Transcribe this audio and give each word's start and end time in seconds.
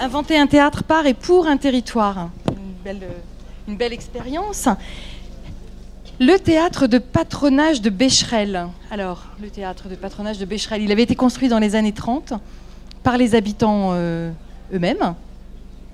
inventer 0.00 0.38
un 0.38 0.46
théâtre 0.46 0.82
par 0.82 1.06
et 1.06 1.14
pour 1.14 1.46
un 1.46 1.58
territoire. 1.58 2.30
Une 3.68 3.76
belle, 3.76 3.92
expérience. 3.92 4.68
Le 6.18 6.38
théâtre 6.38 6.86
de 6.86 6.98
patronage 6.98 7.82
de 7.82 7.90
Becherel. 7.90 8.68
Alors, 8.90 9.26
le 9.40 9.50
théâtre 9.50 9.88
de 9.88 9.94
patronage 9.94 10.38
de 10.38 10.46
Becherel, 10.46 10.82
il 10.82 10.90
avait 10.90 11.02
été 11.02 11.14
construit 11.14 11.48
dans 11.48 11.58
les 11.58 11.76
années 11.76 11.92
30 11.92 12.32
par 13.02 13.18
les 13.18 13.34
habitants 13.34 13.90
euh, 13.92 14.30
eux-mêmes. 14.72 15.14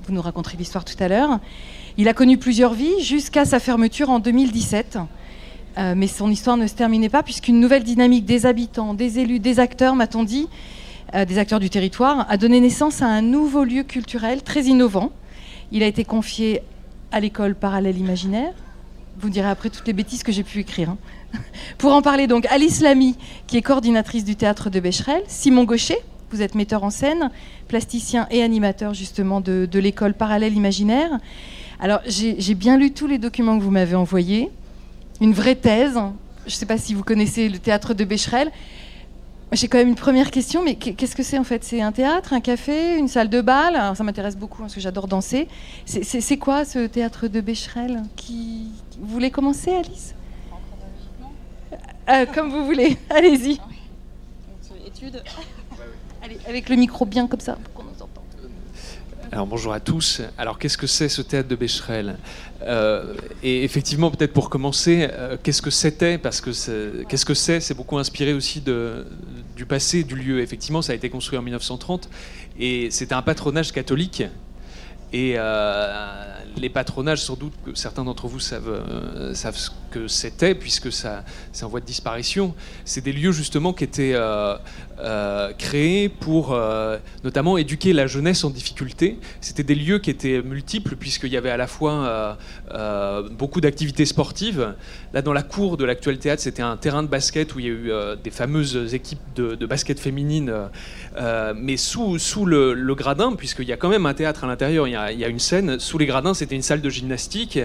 Vous 0.06 0.14
nous 0.14 0.22
raconterez 0.22 0.56
l'histoire 0.56 0.84
tout 0.84 0.96
à 1.00 1.08
l'heure. 1.08 1.40
Il 1.98 2.08
a 2.08 2.14
connu 2.14 2.38
plusieurs 2.38 2.74
vies 2.74 3.00
jusqu'à 3.00 3.44
sa 3.44 3.58
fermeture 3.58 4.08
en 4.08 4.20
2017. 4.20 4.98
Euh, 5.78 5.94
mais 5.94 6.06
son 6.06 6.30
histoire 6.30 6.56
ne 6.56 6.66
se 6.66 6.74
terminait 6.74 7.10
pas 7.10 7.22
puisqu'une 7.22 7.60
nouvelle 7.60 7.84
dynamique 7.84 8.24
des 8.24 8.46
habitants, 8.46 8.94
des 8.94 9.18
élus, 9.18 9.40
des 9.40 9.60
acteurs, 9.60 9.94
m'a-t-on 9.94 10.24
dit, 10.24 10.48
des 11.26 11.38
acteurs 11.38 11.60
du 11.60 11.70
territoire, 11.70 12.26
a 12.28 12.36
donné 12.36 12.60
naissance 12.60 13.02
à 13.02 13.06
un 13.06 13.22
nouveau 13.22 13.64
lieu 13.64 13.82
culturel 13.82 14.42
très 14.42 14.64
innovant. 14.64 15.12
Il 15.72 15.82
a 15.82 15.86
été 15.86 16.04
confié 16.04 16.62
à 17.12 17.20
l'école 17.20 17.54
parallèle 17.54 17.98
imaginaire. 17.98 18.52
Vous 19.18 19.30
direz 19.30 19.48
après 19.48 19.70
toutes 19.70 19.86
les 19.86 19.92
bêtises 19.92 20.22
que 20.22 20.32
j'ai 20.32 20.42
pu 20.42 20.60
écrire. 20.60 20.90
Hein. 20.90 20.98
Pour 21.78 21.92
en 21.94 22.02
parler 22.02 22.26
donc, 22.26 22.46
Alice 22.46 22.80
Lamy, 22.80 23.16
qui 23.46 23.56
est 23.56 23.62
coordinatrice 23.62 24.24
du 24.24 24.36
théâtre 24.36 24.68
de 24.68 24.80
Becherel, 24.80 25.22
Simon 25.26 25.64
Gaucher, 25.64 25.98
vous 26.30 26.42
êtes 26.42 26.54
metteur 26.54 26.82
en 26.84 26.90
scène, 26.90 27.30
plasticien 27.68 28.26
et 28.30 28.42
animateur 28.42 28.94
justement 28.94 29.40
de, 29.40 29.66
de 29.70 29.78
l'école 29.78 30.12
parallèle 30.12 30.54
imaginaire. 30.54 31.10
Alors 31.78 32.00
j'ai 32.06 32.54
bien 32.54 32.76
lu 32.76 32.92
tous 32.92 33.06
les 33.06 33.18
documents 33.18 33.58
que 33.58 33.62
vous 33.62 33.70
m'avez 33.70 33.94
envoyés, 33.94 34.50
une 35.20 35.32
vraie 35.32 35.54
thèse. 35.54 35.98
Je 36.46 36.52
ne 36.52 36.56
sais 36.56 36.66
pas 36.66 36.78
si 36.78 36.94
vous 36.94 37.02
connaissez 37.02 37.48
le 37.48 37.58
théâtre 37.58 37.94
de 37.94 38.04
Becherel. 38.04 38.50
J'ai 39.52 39.68
quand 39.68 39.78
même 39.78 39.88
une 39.88 39.94
première 39.94 40.30
question, 40.32 40.64
mais 40.64 40.74
qu'est-ce 40.74 41.14
que 41.14 41.22
c'est 41.22 41.38
en 41.38 41.44
fait? 41.44 41.62
C'est 41.62 41.80
un 41.80 41.92
théâtre, 41.92 42.32
un 42.32 42.40
café, 42.40 42.98
une 42.98 43.06
salle 43.08 43.28
de 43.28 43.40
bal? 43.40 43.76
Alors, 43.76 43.96
Ça 43.96 44.02
m'intéresse 44.02 44.36
beaucoup 44.36 44.62
parce 44.62 44.74
que 44.74 44.80
j'adore 44.80 45.06
danser. 45.06 45.46
C'est 45.84 46.36
quoi 46.36 46.64
ce 46.64 46.86
théâtre 46.86 47.28
de 47.28 47.40
Becherel? 47.40 48.02
Qui... 48.16 48.70
Vous 48.98 49.06
voulez 49.06 49.30
commencer, 49.30 49.72
Alice? 49.72 50.14
Euh, 52.08 52.26
Comme 52.26 52.50
vous 52.50 52.64
voulez, 52.64 52.98
allez-y. 53.10 53.60
Étude. 54.86 55.22
Allez, 56.22 56.38
avec 56.48 56.68
le 56.68 56.76
micro 56.76 57.04
bien 57.04 57.26
comme 57.26 57.40
ça, 57.40 57.54
pour 57.54 57.72
qu'on 57.74 57.82
nous 57.84 58.02
entende. 58.02 58.24
Alors 59.32 59.46
bonjour 59.46 59.72
à 59.72 59.80
tous. 59.80 60.22
Alors 60.38 60.58
qu'est-ce 60.58 60.78
que 60.78 60.86
c'est 60.86 61.08
ce 61.08 61.20
théâtre 61.20 61.48
de 61.48 61.56
Becherel? 61.56 62.16
Euh, 62.62 63.14
Et 63.42 63.64
effectivement, 63.64 64.10
peut-être 64.10 64.32
pour 64.32 64.50
commencer, 64.50 65.08
euh, 65.10 65.36
qu'est-ce 65.42 65.60
que 65.62 65.70
c'était? 65.70 66.16
Parce 66.16 66.40
que 66.40 67.02
qu'est-ce 67.04 67.24
que 67.24 67.34
c'est? 67.34 67.60
C'est 67.60 67.74
beaucoup 67.74 67.98
inspiré 67.98 68.32
aussi 68.32 68.60
du 68.60 69.66
passé 69.66 70.04
du 70.04 70.14
lieu. 70.14 70.40
Effectivement, 70.40 70.80
ça 70.80 70.92
a 70.92 70.94
été 70.94 71.10
construit 71.10 71.38
en 71.38 71.42
1930 71.42 72.08
et 72.58 72.88
c'était 72.90 73.14
un 73.14 73.22
patronage 73.22 73.72
catholique. 73.72 74.22
Et 75.12 75.34
euh, 75.36 76.24
les 76.56 76.68
patronages, 76.68 77.22
sans 77.22 77.36
doute 77.36 77.52
que 77.64 77.74
certains 77.74 78.02
d'entre 78.02 78.26
vous 78.26 78.40
savent, 78.40 78.68
euh, 78.68 79.34
savent 79.34 79.56
ce 79.56 79.70
que 79.90 80.08
c'était, 80.08 80.54
puisque 80.54 80.90
ça, 80.90 81.22
c'est 81.52 81.64
en 81.64 81.68
voie 81.68 81.80
de 81.80 81.86
disparition. 81.86 82.54
C'est 82.84 83.04
des 83.04 83.12
lieux 83.12 83.30
justement 83.30 83.72
qui 83.72 83.84
étaient 83.84 84.14
euh, 84.14 85.52
créés 85.58 86.08
pour 86.08 86.58
notamment 87.22 87.56
éduquer 87.56 87.92
la 87.92 88.06
jeunesse 88.06 88.42
en 88.42 88.50
difficulté. 88.50 89.18
C'était 89.40 89.62
des 89.62 89.76
lieux 89.76 90.00
qui 90.00 90.10
étaient 90.10 90.42
multiples, 90.42 90.96
puisqu'il 90.96 91.30
y 91.30 91.36
avait 91.36 91.50
à 91.50 91.56
la 91.56 91.66
fois 91.66 92.36
beaucoup 93.38 93.60
d'activités 93.60 94.06
sportives. 94.06 94.74
Là, 95.12 95.22
dans 95.22 95.32
la 95.32 95.42
cour 95.42 95.76
de 95.76 95.84
l'actuel 95.84 96.18
théâtre, 96.18 96.42
c'était 96.42 96.62
un 96.62 96.76
terrain 96.76 97.02
de 97.02 97.08
basket 97.08 97.54
où 97.54 97.60
il 97.60 97.66
y 97.66 97.68
a 97.68 97.72
eu 97.72 98.16
des 98.22 98.30
fameuses 98.30 98.92
équipes 98.92 99.20
de, 99.36 99.66
basket 99.66 100.00
féminine, 100.00 100.52
mais 101.54 101.76
sous, 101.76 102.18
sous 102.18 102.44
le, 102.44 102.94
gradin, 102.94 103.34
puisqu'il 103.34 103.68
y 103.68 103.72
a 103.72 103.76
quand 103.76 103.88
même 103.88 104.06
un 104.06 104.14
théâtre 104.14 104.44
à 104.44 104.46
l'intérieur, 104.46 104.86
il, 105.10 105.18
y 105.18 105.24
a 105.24 105.28
une 105.28 105.38
scène, 105.38 105.78
sous 105.78 105.98
les 105.98 106.06
gradins, 106.06 106.34
c'était 106.34 106.54
une 106.54 106.62
salle 106.62 106.80
de 106.80 106.90
gymnastique. 106.90 107.58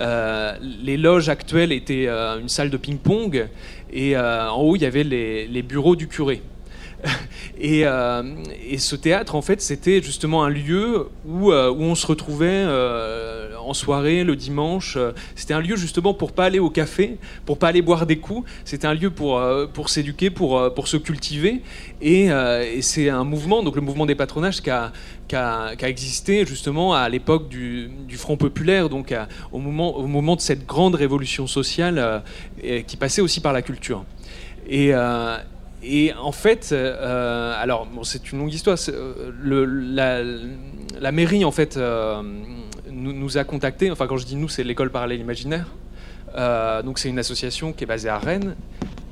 Euh, 0.00 0.54
les 0.60 0.96
loges 0.96 1.28
actuelles 1.28 1.72
étaient 1.72 2.06
euh, 2.08 2.40
une 2.40 2.48
salle 2.48 2.70
de 2.70 2.76
ping-pong. 2.76 3.48
Et 3.92 4.16
euh, 4.16 4.50
en 4.50 4.60
haut, 4.60 4.76
il 4.76 4.82
y 4.82 4.86
avait 4.86 5.04
les, 5.04 5.62
bureaux 5.62 5.96
du 5.96 6.08
curé. 6.08 6.42
Et, 7.60 7.84
ce 8.78 8.96
théâtre, 8.96 9.34
en 9.34 9.42
fait, 9.42 9.60
c'était 9.60 10.02
justement 10.02 10.44
un 10.44 10.48
lieu 10.48 11.08
où, 11.26 11.52
où 11.52 11.52
on 11.52 11.94
se 11.94 12.06
retrouvait 12.06 12.64
en 13.58 13.74
soirée 13.74 14.24
le 14.24 14.36
dimanche. 14.36 14.96
C'était 15.34 15.54
un 15.54 15.60
lieu 15.60 15.76
justement 15.76 16.14
pour 16.14 16.32
pas 16.32 16.46
aller 16.46 16.58
au 16.58 16.70
café, 16.70 17.18
pour 17.44 17.58
pas 17.58 17.68
aller 17.68 17.82
boire 17.82 18.06
des 18.06 18.16
coups. 18.16 18.48
C'était 18.64 18.86
un 18.86 18.94
lieu 18.94 19.10
pour, 19.10 19.42
pour 19.74 19.90
s'éduquer, 19.90 20.30
pour, 20.30 20.72
pour 20.74 20.88
se 20.88 20.96
cultiver. 20.96 21.62
Et, 22.00 22.30
c'est 22.80 23.10
un 23.10 23.24
mouvement, 23.24 23.62
donc 23.62 23.76
le 23.76 23.82
mouvement 23.82 24.06
des 24.06 24.14
patronages, 24.14 24.62
qui 24.62 24.70
a, 24.70 24.92
qui 25.28 25.36
a, 25.36 25.88
existé 25.88 26.44
justement 26.46 26.94
à 26.94 27.08
l'époque 27.08 27.48
du, 27.48 27.90
Front 28.16 28.36
populaire, 28.36 28.90
donc 28.90 29.14
au, 29.50 29.58
moment, 29.58 29.96
au 29.96 30.06
moment 30.06 30.36
de 30.36 30.42
cette 30.42 30.66
grande 30.66 30.94
révolution 30.94 31.46
sociale 31.46 31.98
euh, 31.98 32.82
qui 32.82 32.96
passait 32.96 33.22
aussi 33.22 33.40
par 33.40 33.54
la 33.54 33.62
culture. 33.62 34.04
Et, 34.68 34.90
euh, 34.92 35.38
et 35.82 36.12
en 36.14 36.32
fait, 36.32 36.70
euh, 36.72 37.54
alors 37.56 37.88
c'est 38.02 38.32
une 38.32 38.40
longue 38.40 38.52
histoire. 38.52 38.76
Le, 39.40 39.64
la, 39.64 41.12
mairie 41.12 41.44
en 41.44 41.50
fait 41.50 41.76
nous, 41.76 43.12
nous, 43.12 43.38
a 43.38 43.44
contactés. 43.44 43.90
Enfin, 43.90 44.06
quand 44.06 44.16
je 44.16 44.26
dis 44.26 44.36
nous, 44.36 44.48
c'est 44.48 44.64
l'école 44.64 44.90
parallèle 44.90 45.20
imaginaire. 45.20 45.66
donc 46.84 46.98
c'est 46.98 47.08
une 47.08 47.18
association 47.18 47.72
qui 47.72 47.84
est 47.84 47.86
basée 47.86 48.08
à 48.08 48.18
Rennes, 48.18 48.56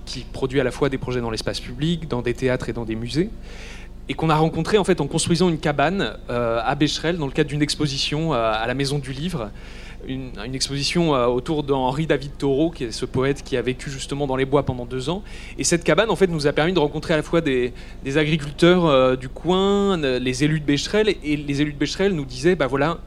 qui 0.05 0.21
produit 0.21 0.61
à 0.61 0.65
la 0.65 0.71
fois 0.71 0.89
des 0.89 0.99
projets 0.99 1.21
dans 1.21 1.31
l'espace 1.31 1.61
public, 1.61 2.09
dans 2.09 2.23
des 2.23 2.34
théâtres 2.34 2.69
et 2.69 2.73
dans 2.73 2.85
des 2.85 2.97
musées 2.97 3.31
et 4.09 4.15
qu'on 4.15 4.31
a 4.31 4.37
rencontré 4.37 4.79
en 4.79 4.85
fait 4.85 5.00
en 5.00 5.06
construisant 5.06 5.49
une 5.49 5.59
cabane 5.59 6.17
euh, 6.31 6.61
à 6.65 6.75
Becherel 6.75 7.19
dans 7.19 7.27
le 7.27 7.33
cadre 7.33 7.50
d'une 7.50 7.62
exposition 7.62 8.33
euh, 8.33 8.53
à 8.53 8.67
la 8.67 8.75
Maison 8.75 8.99
du 8.99 9.12
Livre. 9.12 9.50
Une, 10.06 10.32
exposition 10.54 11.14
euh, 11.14 11.26
autour 11.26 11.62
d'Henri 11.64 12.06
David 12.06 12.32
Thoreau, 12.38 12.70
qui 12.70 12.84
est 12.84 12.92
ce 12.92 13.04
poète 13.04 13.42
qui 13.42 13.56
a 13.56 13.62
vécu 13.62 13.91
justement 13.91 14.26
dans 14.26 14.36
les 14.36 14.44
bois 14.44 14.64
pendant 14.64 14.86
deux 14.86 15.10
ans. 15.10 15.22
Et 15.59 15.64
cette 15.64 15.84
cabane, 15.84 16.10
en 16.10 16.16
fait, 16.16 16.28
nous 16.28 16.47
a 16.47 16.53
permis 16.53 16.72
de 16.72 16.78
rencontrer 16.78 17.14
à 17.14 17.16
la 17.16 17.22
fois 17.22 17.41
des, 17.41 17.72
agriculteurs 18.16 19.16
du 19.16 19.28
coin, 19.28 19.97
les 19.97 20.44
élus 20.44 20.60
de 20.60 20.64
Becherel, 20.64 21.14
et 21.22 21.37
les 21.37 21.62
élus 21.62 21.72
de 21.72 21.78
Becherel 21.78 22.12
nous 22.12 22.25
disaient, 22.25 22.54
bah 22.54 22.66
voilà, 22.66 22.98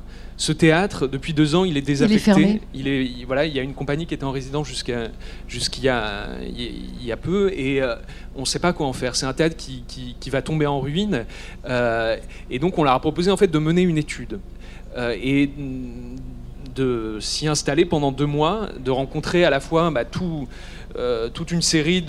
ce 0.41 0.51
théâtre, 0.51 1.05
depuis 1.05 1.33
deux 1.33 1.53
ans, 1.53 1.65
il 1.65 1.77
est 1.77 1.83
désaffecté. 1.83 2.61
Il 2.73 2.87
est, 2.87 3.25
voilà, 3.25 3.45
il 3.45 3.55
y 3.55 3.59
a 3.59 3.61
une 3.61 3.75
compagnie 3.75 4.07
qui 4.07 4.15
était 4.15 4.23
en 4.23 4.31
résidence 4.31 4.67
jusqu'à 4.67 5.09
jusqu'il 5.47 5.83
y 5.83 5.89
a, 5.89 6.29
il 6.43 7.05
y 7.05 7.11
a 7.11 7.17
peu 7.17 7.51
et 7.53 7.79
euh, 7.79 7.95
on 8.35 8.41
ne 8.41 8.45
sait 8.45 8.57
pas 8.57 8.73
quoi 8.73 8.87
en 8.87 8.93
faire. 8.93 9.15
C'est 9.15 9.27
un 9.27 9.33
théâtre 9.33 9.55
qui, 9.55 9.83
qui, 9.87 10.29
va 10.31 10.41
tomber 10.41 10.65
en 10.65 10.79
ruine 10.79 11.25
euh, 11.65 12.17
et 12.49 12.57
donc 12.57 12.79
on 12.79 12.83
leur 12.83 12.93
a 12.93 12.99
proposé 12.99 13.29
en 13.29 13.37
fait 13.37 13.51
de 13.51 13.59
mener 13.59 13.83
une 13.83 13.99
étude 13.99 14.39
euh, 14.97 15.15
et 15.21 15.51
de 16.75 17.17
s'y 17.19 17.47
installer 17.47 17.85
pendant 17.85 18.11
deux 18.11 18.25
mois, 18.25 18.69
de 18.79 18.91
rencontrer 18.91 19.43
à 19.45 19.49
la 19.49 19.59
fois 19.59 19.89
bah, 19.91 20.03
euh, 20.97 21.29
toute 21.29 21.51
une 21.51 21.61
série 21.61 22.03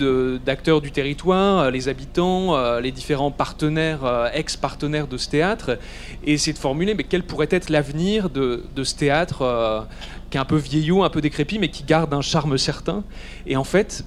d'acteurs 0.45 0.81
du 0.81 0.91
territoire, 0.91 1.59
euh, 1.59 1.71
les 1.71 1.87
habitants, 1.87 2.55
euh, 2.55 2.81
les 2.81 2.91
différents 2.91 3.31
partenaires, 3.31 4.29
ex-partenaires 4.33 5.07
de 5.07 5.17
ce 5.17 5.29
théâtre, 5.29 5.77
et 6.25 6.33
essayer 6.33 6.53
de 6.53 6.57
formuler 6.57 6.93
mais 6.93 7.03
quel 7.03 7.23
pourrait 7.23 7.47
être 7.49 7.69
l'avenir 7.69 8.29
de, 8.29 8.63
de, 8.75 8.83
ce 8.83 8.95
théâtre 8.95 9.87
qui 10.29 10.37
est 10.37 10.41
un 10.41 10.45
peu 10.45 10.57
vieillot, 10.57 11.03
un 11.03 11.09
peu 11.09 11.21
décrépit, 11.21 11.59
mais 11.59 11.69
qui 11.69 11.83
garde 11.83 12.13
un 12.13 12.21
charme 12.21 12.57
certain. 12.57 13.03
Et 13.47 13.55
en 13.55 13.63
fait, 13.63 14.03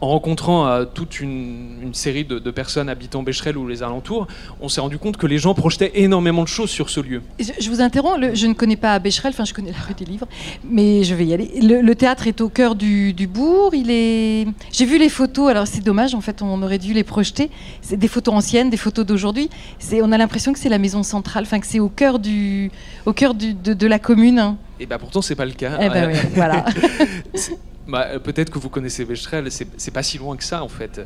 en 0.00 0.08
rencontrant 0.08 0.66
euh, 0.66 0.84
toute 0.84 1.20
une, 1.20 1.90
série 1.92 2.24
de, 2.24 2.38
personnes 2.50 2.88
habitant 2.88 3.22
Becherel 3.22 3.56
ou 3.56 3.66
les 3.66 3.82
alentours, 3.82 4.26
on 4.60 4.68
s'est 4.68 4.80
rendu 4.80 4.98
compte 4.98 5.16
que 5.16 5.26
les 5.26 5.38
gens 5.38 5.54
projetaient 5.54 5.92
énormément 5.94 6.42
de 6.42 6.48
choses 6.48 6.70
sur 6.70 6.90
ce 6.90 7.00
lieu. 7.00 7.22
Je, 7.38 7.68
vous 7.68 7.80
interromps, 7.80 8.34
je 8.34 8.46
ne 8.46 8.54
connais 8.54 8.76
pas 8.76 8.98
Becherel, 8.98 9.32
enfin 9.32 9.44
je 9.44 9.54
connais 9.54 9.72
la 9.72 9.78
rue 9.78 9.94
des 9.94 10.04
Livres, 10.04 10.26
mais 10.64 11.04
je 11.04 11.14
vais 11.14 11.26
y 11.26 11.34
aller. 11.34 11.50
Le, 11.60 11.94
théâtre 11.94 12.26
est 12.26 12.40
au 12.40 12.48
cœur 12.48 12.74
du, 12.74 13.12
bourg, 13.26 13.74
il 13.74 13.90
est... 13.90 14.46
J'ai 14.72 14.84
vu 14.84 14.98
les 14.98 15.08
photos, 15.08 15.50
alors 15.50 15.66
c'est 15.66 15.84
dommage, 15.84 16.14
en 16.14 16.20
fait 16.20 16.42
on 16.42 16.62
aurait 16.62 16.78
dû 16.78 16.94
les 16.94 17.04
projeter. 17.04 17.50
C'est 17.82 17.96
des 17.96 18.08
photos 18.08 18.34
anciennes, 18.34 18.70
des 18.70 18.76
photos 18.76 19.04
d'aujourd'hui. 19.04 19.50
On 20.02 20.12
a 20.12 20.18
l'impression 20.18 20.52
que 20.52 20.58
c'est 20.58 20.68
la 20.68 20.78
maison 20.78 21.02
centrale, 21.02 21.44
enfin 21.44 21.60
que 21.60 21.66
c'est 21.66 21.80
au 21.80 21.88
cœur, 21.88 22.18
du, 22.18 22.70
au 23.06 23.12
cœur 23.12 23.34
du, 23.34 23.54
de, 23.54 23.86
la 23.86 23.98
commune. 23.98 24.56
Et 24.78 24.84
eh 24.84 24.86
bien 24.86 24.98
pourtant 24.98 25.20
c'est 25.20 25.34
pas 25.34 25.44
le 25.44 25.52
cas. 25.52 25.78
Eh 25.80 25.88
ben 25.88 26.12
voilà. 26.34 26.64
Bah, 27.88 28.06
euh, 28.10 28.18
peut-être 28.18 28.50
que 28.50 28.58
vous 28.58 28.68
connaissez 28.68 29.04
Becherel, 29.04 29.50
c'est 29.50 29.90
pas 29.90 30.02
si 30.02 30.18
loin 30.18 30.36
que 30.36 30.44
ça 30.44 30.62
en 30.62 30.68
fait. 30.68 31.00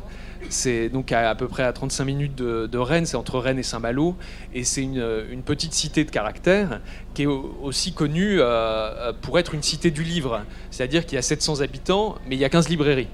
C'est 0.49 0.89
donc 0.89 1.11
à, 1.11 1.33
peu 1.35 1.47
près 1.47 1.63
à 1.63 1.73
35 1.73 2.05
minutes 2.05 2.35
de, 2.35 2.77
Rennes, 2.77 3.05
c'est 3.05 3.15
entre 3.15 3.39
Rennes 3.39 3.59
et 3.59 3.63
Saint-Malo, 3.63 4.15
et 4.53 4.63
c'est 4.63 4.83
une, 4.83 5.41
petite 5.45 5.73
cité 5.73 6.03
de 6.03 6.11
caractère 6.11 6.81
qui 7.13 7.23
est 7.23 7.27
aussi 7.27 7.93
connue 7.93 8.37
euh, 8.39 9.13
pour 9.21 9.39
être 9.39 9.55
une 9.55 9.63
cité 9.63 9.89
du 9.89 10.03
livre, 10.03 10.41
c'est-à-dire 10.69 11.05
qu'il 11.05 11.15
y 11.15 11.19
a 11.19 11.23
700 11.23 11.61
habitants, 11.61 12.15
mais 12.27 12.35
il 12.35 12.39
y 12.39 12.45
a 12.45 12.49
15 12.49 12.69
librairies. 12.69 13.07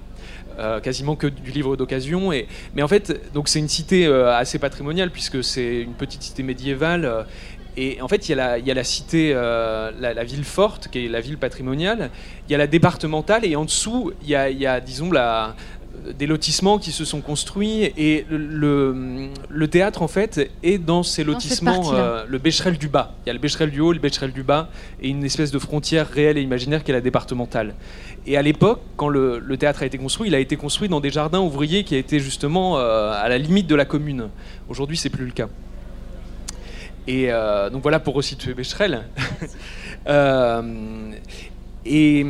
Euh, 0.60 0.81
quasiment 0.81 1.16
que 1.16 1.28
du 1.28 1.52
livre 1.52 1.78
d'occasion. 1.78 2.31
Mais 2.75 2.84
en 2.84 2.88
fait, 2.88 3.22
c'est 3.46 3.60
une 3.60 3.69
cité 3.69 4.06
assez 4.06 4.60
patrimoniale 4.60 5.10
puisque 5.10 5.44
c'est 5.44 5.81
une 5.81 5.94
petite 5.94 6.22
cité 6.24 6.44
médiévale 6.44 7.25
et 7.77 8.01
en 8.01 8.07
fait, 8.07 8.27
il 8.27 8.35
y 8.35 8.39
a 8.39 8.73
la, 8.73 8.83
cité, 8.83 9.31
euh, 9.33 9.91
la, 10.00 10.23
ville 10.23 10.44
forte, 10.44 10.89
qui 10.89 11.06
est 11.06 11.07
la 11.07 11.21
ville 11.21 11.38
patrimoniale. 11.38 12.09
Il 12.47 12.51
y 12.51 12.56
a 12.56 12.57
la 12.57 12.68
départementale, 12.68 13.45
et 13.45 13.56
en 13.56 13.65
dessous, 13.65 14.12
il 14.23 14.29
y 14.29 14.35
a, 14.35 14.79
disons, 14.81 15.12
la, 15.12 15.56
des 16.18 16.25
lotissements 16.25 16.79
qui 16.79 16.91
se 16.91 17.06
sont 17.06 17.21
construits 17.21 17.83
et 17.83 18.25
le, 18.29 19.29
le 19.50 19.68
théâtre 19.68 20.01
en 20.01 20.07
fait 20.07 20.50
est 20.63 20.77
dans 20.77 21.03
ces 21.03 21.23
lotissements 21.23 21.94
euh, 21.94 22.23
le 22.27 22.38
Becherel 22.38 22.77
du 22.77 22.88
bas. 22.88 23.13
Il 23.23 23.27
y 23.27 23.29
a 23.29 23.33
le 23.33 23.39
Becherel 23.39 23.69
du 23.69 23.79
haut, 23.81 23.91
le 23.91 24.00
Becherel 24.00 24.31
du 24.31 24.44
bas 24.44 24.69
et 25.01 25.09
une 25.09 25.23
espèce 25.23 25.51
de 25.51 25.59
frontière 25.59 26.07
réelle 26.07 26.38
et 26.38 26.41
imaginaire 26.41 26.83
qui 26.83 26.91
est 26.91 26.94
la 26.94 27.01
départementale. 27.01 27.75
Et 28.25 28.38
à 28.38 28.41
l'époque, 28.41 28.81
quand 28.97 29.09
le, 29.09 29.39
le, 29.39 29.57
théâtre 29.57 29.83
a 29.83 29.85
été 29.85 29.97
construit, 29.97 30.29
il 30.29 30.35
a 30.35 30.39
été 30.39 30.56
construit 30.56 30.89
dans 30.89 31.00
des 31.00 31.09
jardins 31.09 31.39
ouvriers 31.39 31.83
qui 31.83 31.95
étaient 31.95 32.19
justement 32.19 32.77
euh, 32.77 33.12
à 33.13 33.29
la 33.29 33.38
limite 33.38 33.68
de 33.68 33.75
la 33.75 33.85
commune. 33.85 34.29
Aujourd'hui, 34.69 34.97
c'est 34.97 35.09
plus 35.09 35.25
le 35.25 35.31
cas. 35.31 35.50
Et 37.12 37.25
euh, 37.30 37.69
donc 37.69 37.81
voilà 37.81 38.00
pour 38.00 38.13
resituer 38.13 38.54
Becherel. 38.54 39.04
Et, 41.84 42.24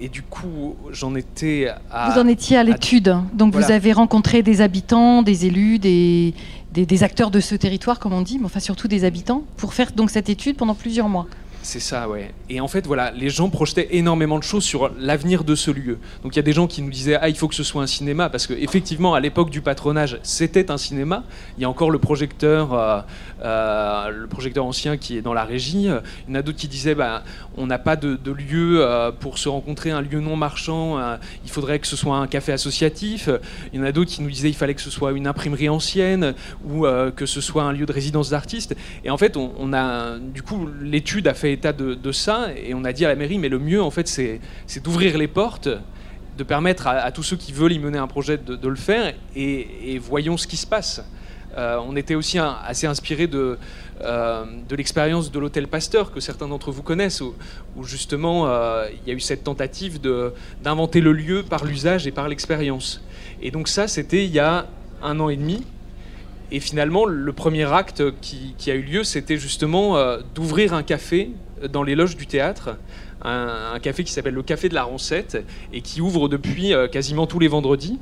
et, 0.00 0.08
du 0.08 0.22
coup, 0.22 0.74
j'en 0.90 1.14
étais 1.14 1.68
à. 1.90 2.08
Vous 2.08 2.18
en 2.18 2.26
étiez 2.26 2.56
à 2.56 2.62
l'étude. 2.62 3.14
Donc 3.34 3.54
vous 3.54 3.70
avez 3.70 3.92
rencontré 3.92 4.42
des 4.42 4.62
habitants, 4.62 5.20
des 5.20 5.44
élus, 5.44 5.78
des, 5.78 6.32
des, 6.72 6.86
des, 6.86 7.02
acteurs 7.02 7.30
de 7.30 7.40
ce 7.40 7.54
territoire, 7.54 7.98
comme 7.98 8.14
on 8.14 8.22
dit, 8.22 8.38
mais 8.38 8.46
enfin 8.46 8.60
surtout 8.60 8.88
des 8.88 9.04
habitants, 9.04 9.42
pour 9.58 9.74
faire 9.74 9.92
donc 9.92 10.08
cette 10.08 10.30
étude 10.30 10.56
pendant 10.56 10.74
plusieurs 10.74 11.10
mois. 11.10 11.26
C'est 11.64 11.80
ça, 11.80 12.10
ouais. 12.10 12.30
Et 12.50 12.60
en 12.60 12.68
fait, 12.68 12.86
voilà, 12.86 13.10
les 13.10 13.30
gens 13.30 13.48
projetaient 13.48 13.88
énormément 13.92 14.38
de 14.38 14.44
choses 14.44 14.64
sur 14.64 14.90
l'avenir 14.98 15.44
de 15.44 15.54
ce 15.54 15.70
lieu. 15.70 15.98
Donc 16.22 16.34
il 16.34 16.36
y 16.36 16.38
a 16.38 16.42
des 16.42 16.52
gens 16.52 16.66
qui 16.66 16.82
nous 16.82 16.90
disaient 16.90 17.16
ah 17.18 17.30
il 17.30 17.36
faut 17.36 17.48
que 17.48 17.54
ce 17.54 17.62
soit 17.62 17.82
un 17.82 17.86
cinéma 17.86 18.28
parce 18.28 18.46
que 18.46 18.52
effectivement 18.52 19.14
à 19.14 19.20
l'époque 19.20 19.48
du 19.48 19.62
patronage 19.62 20.18
c'était 20.22 20.70
un 20.70 20.76
cinéma. 20.76 21.24
Il 21.56 21.62
y 21.62 21.64
a 21.64 21.70
encore 21.70 21.90
le 21.90 21.98
projecteur, 21.98 22.74
euh, 22.74 23.00
euh, 23.42 24.10
le 24.10 24.26
projecteur 24.26 24.66
ancien 24.66 24.98
qui 24.98 25.16
est 25.16 25.22
dans 25.22 25.32
la 25.32 25.44
régie. 25.44 25.84
Il 25.84 26.28
y 26.28 26.32
en 26.32 26.34
a 26.34 26.42
d'autres 26.42 26.58
qui 26.58 26.68
disaient 26.68 26.94
bah 26.94 27.22
on 27.56 27.66
n'a 27.66 27.78
pas 27.78 27.96
de, 27.96 28.18
lieu 28.30 28.84
euh, 28.84 29.10
pour 29.10 29.38
se 29.38 29.48
rencontrer, 29.48 29.90
un 29.90 30.02
lieu 30.02 30.20
non 30.20 30.36
marchand. 30.36 30.98
il 31.44 31.50
faudrait 31.50 31.78
que 31.78 31.86
ce 31.86 31.96
soit 31.96 32.16
un 32.16 32.26
café 32.26 32.52
associatif. 32.52 33.30
Il 33.72 33.80
y 33.80 33.82
en 33.82 33.86
a 33.86 33.92
d'autres 33.92 34.10
qui 34.10 34.20
nous 34.20 34.30
disaient 34.30 34.50
il 34.50 34.54
fallait 34.54 34.74
que 34.74 34.82
ce 34.82 34.90
soit 34.90 35.12
une 35.12 35.26
imprimerie 35.26 35.70
ancienne 35.70 36.34
ou 36.68 36.84
que 37.16 37.24
ce 37.24 37.40
soit 37.40 37.62
un 37.62 37.72
lieu 37.72 37.86
de 37.86 37.92
résidence 37.92 38.28
d'artistes. 38.28 38.76
Et 39.02 39.08
en 39.08 39.16
fait 39.16 39.38
on 39.38 39.72
a 39.72 40.18
du 40.18 40.42
coup 40.42 40.68
l'étude 40.82 41.26
a 41.26 41.32
fait 41.32 41.53
état 41.54 41.72
de, 41.72 42.12
ça 42.12 42.48
et 42.54 42.74
on 42.74 42.84
a 42.84 42.92
dit 42.92 43.04
à 43.04 43.08
la 43.08 43.16
mairie, 43.16 43.38
mais 43.38 43.48
le 43.48 43.58
mieux, 43.58 43.82
en 43.82 43.90
fait, 43.90 44.06
c'est 44.08 44.40
d'ouvrir 44.82 45.16
les 45.16 45.28
portes, 45.28 45.68
de 46.36 46.44
permettre 46.44 46.86
à, 46.86 47.10
tous 47.12 47.22
ceux 47.22 47.36
qui 47.36 47.52
veulent 47.52 47.72
y 47.72 47.78
mener 47.78 47.98
un 47.98 48.06
projet 48.06 48.38
de, 48.38 48.68
le 48.68 48.76
faire 48.76 49.14
et, 49.34 49.98
voyons 49.98 50.36
ce 50.36 50.46
qui 50.46 50.56
se 50.56 50.66
passe. 50.66 51.02
Euh, 51.56 51.78
on 51.86 51.94
était 51.94 52.16
aussi 52.16 52.38
assez 52.40 52.88
inspiré 52.88 53.28
de, 53.28 53.58
euh, 54.00 54.44
de 54.68 54.74
l'expérience 54.74 55.30
de 55.30 55.38
l'hôtel 55.38 55.68
Pasteur 55.68 56.12
que 56.12 56.18
certains 56.18 56.48
d'entre 56.48 56.72
vous 56.72 56.82
connaissent, 56.82 57.20
où, 57.20 57.84
justement 57.84 58.48
euh, 58.48 58.88
il 58.90 59.08
y 59.08 59.12
a 59.12 59.14
eu 59.14 59.20
cette 59.20 59.44
tentative 59.44 60.00
d'inventer 60.62 61.00
le 61.00 61.12
lieu 61.12 61.44
par 61.44 61.64
l'usage 61.64 62.06
et 62.08 62.10
par 62.10 62.28
l'expérience. 62.28 63.00
Et 63.40 63.52
donc 63.52 63.68
ça, 63.68 63.86
c'était 63.86 64.24
il 64.24 64.32
y 64.32 64.40
a 64.40 64.66
un 65.02 65.20
an 65.20 65.28
et 65.28 65.36
demi. 65.36 65.62
Et 66.54 66.60
finalement, 66.60 67.04
le 67.04 67.32
premier 67.32 67.64
acte 67.64 68.04
qui, 68.20 68.70
a 68.70 68.74
eu 68.74 68.82
lieu, 68.82 69.02
c'était 69.02 69.38
justement 69.38 69.96
euh, 69.96 70.20
d'ouvrir 70.36 70.72
un 70.72 70.84
café 70.84 71.32
dans 71.72 71.82
les 71.82 71.96
loges 71.96 72.16
du 72.16 72.28
théâtre, 72.28 72.76
un, 73.22 73.76
café 73.82 74.04
qui 74.04 74.12
s'appelle 74.12 74.34
le 74.34 74.42
Café 74.44 74.68
de 74.68 74.74
la 74.74 74.84
Roncette 74.84 75.44
et 75.72 75.80
qui 75.80 76.00
ouvre 76.00 76.28
depuis 76.28 76.72
euh, 76.72 76.86
quasiment 76.86 77.26
tous 77.26 77.40
les 77.40 77.48
vendredis. 77.48 77.98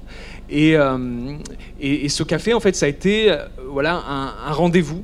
Euh, 0.52 1.38
et, 1.80 2.10
ce 2.10 2.22
café, 2.24 2.52
en 2.52 2.60
fait, 2.60 2.76
ça 2.76 2.84
a 2.84 2.90
été 2.90 3.34
voilà, 3.70 4.02
un, 4.06 4.52
rendez-vous 4.52 5.02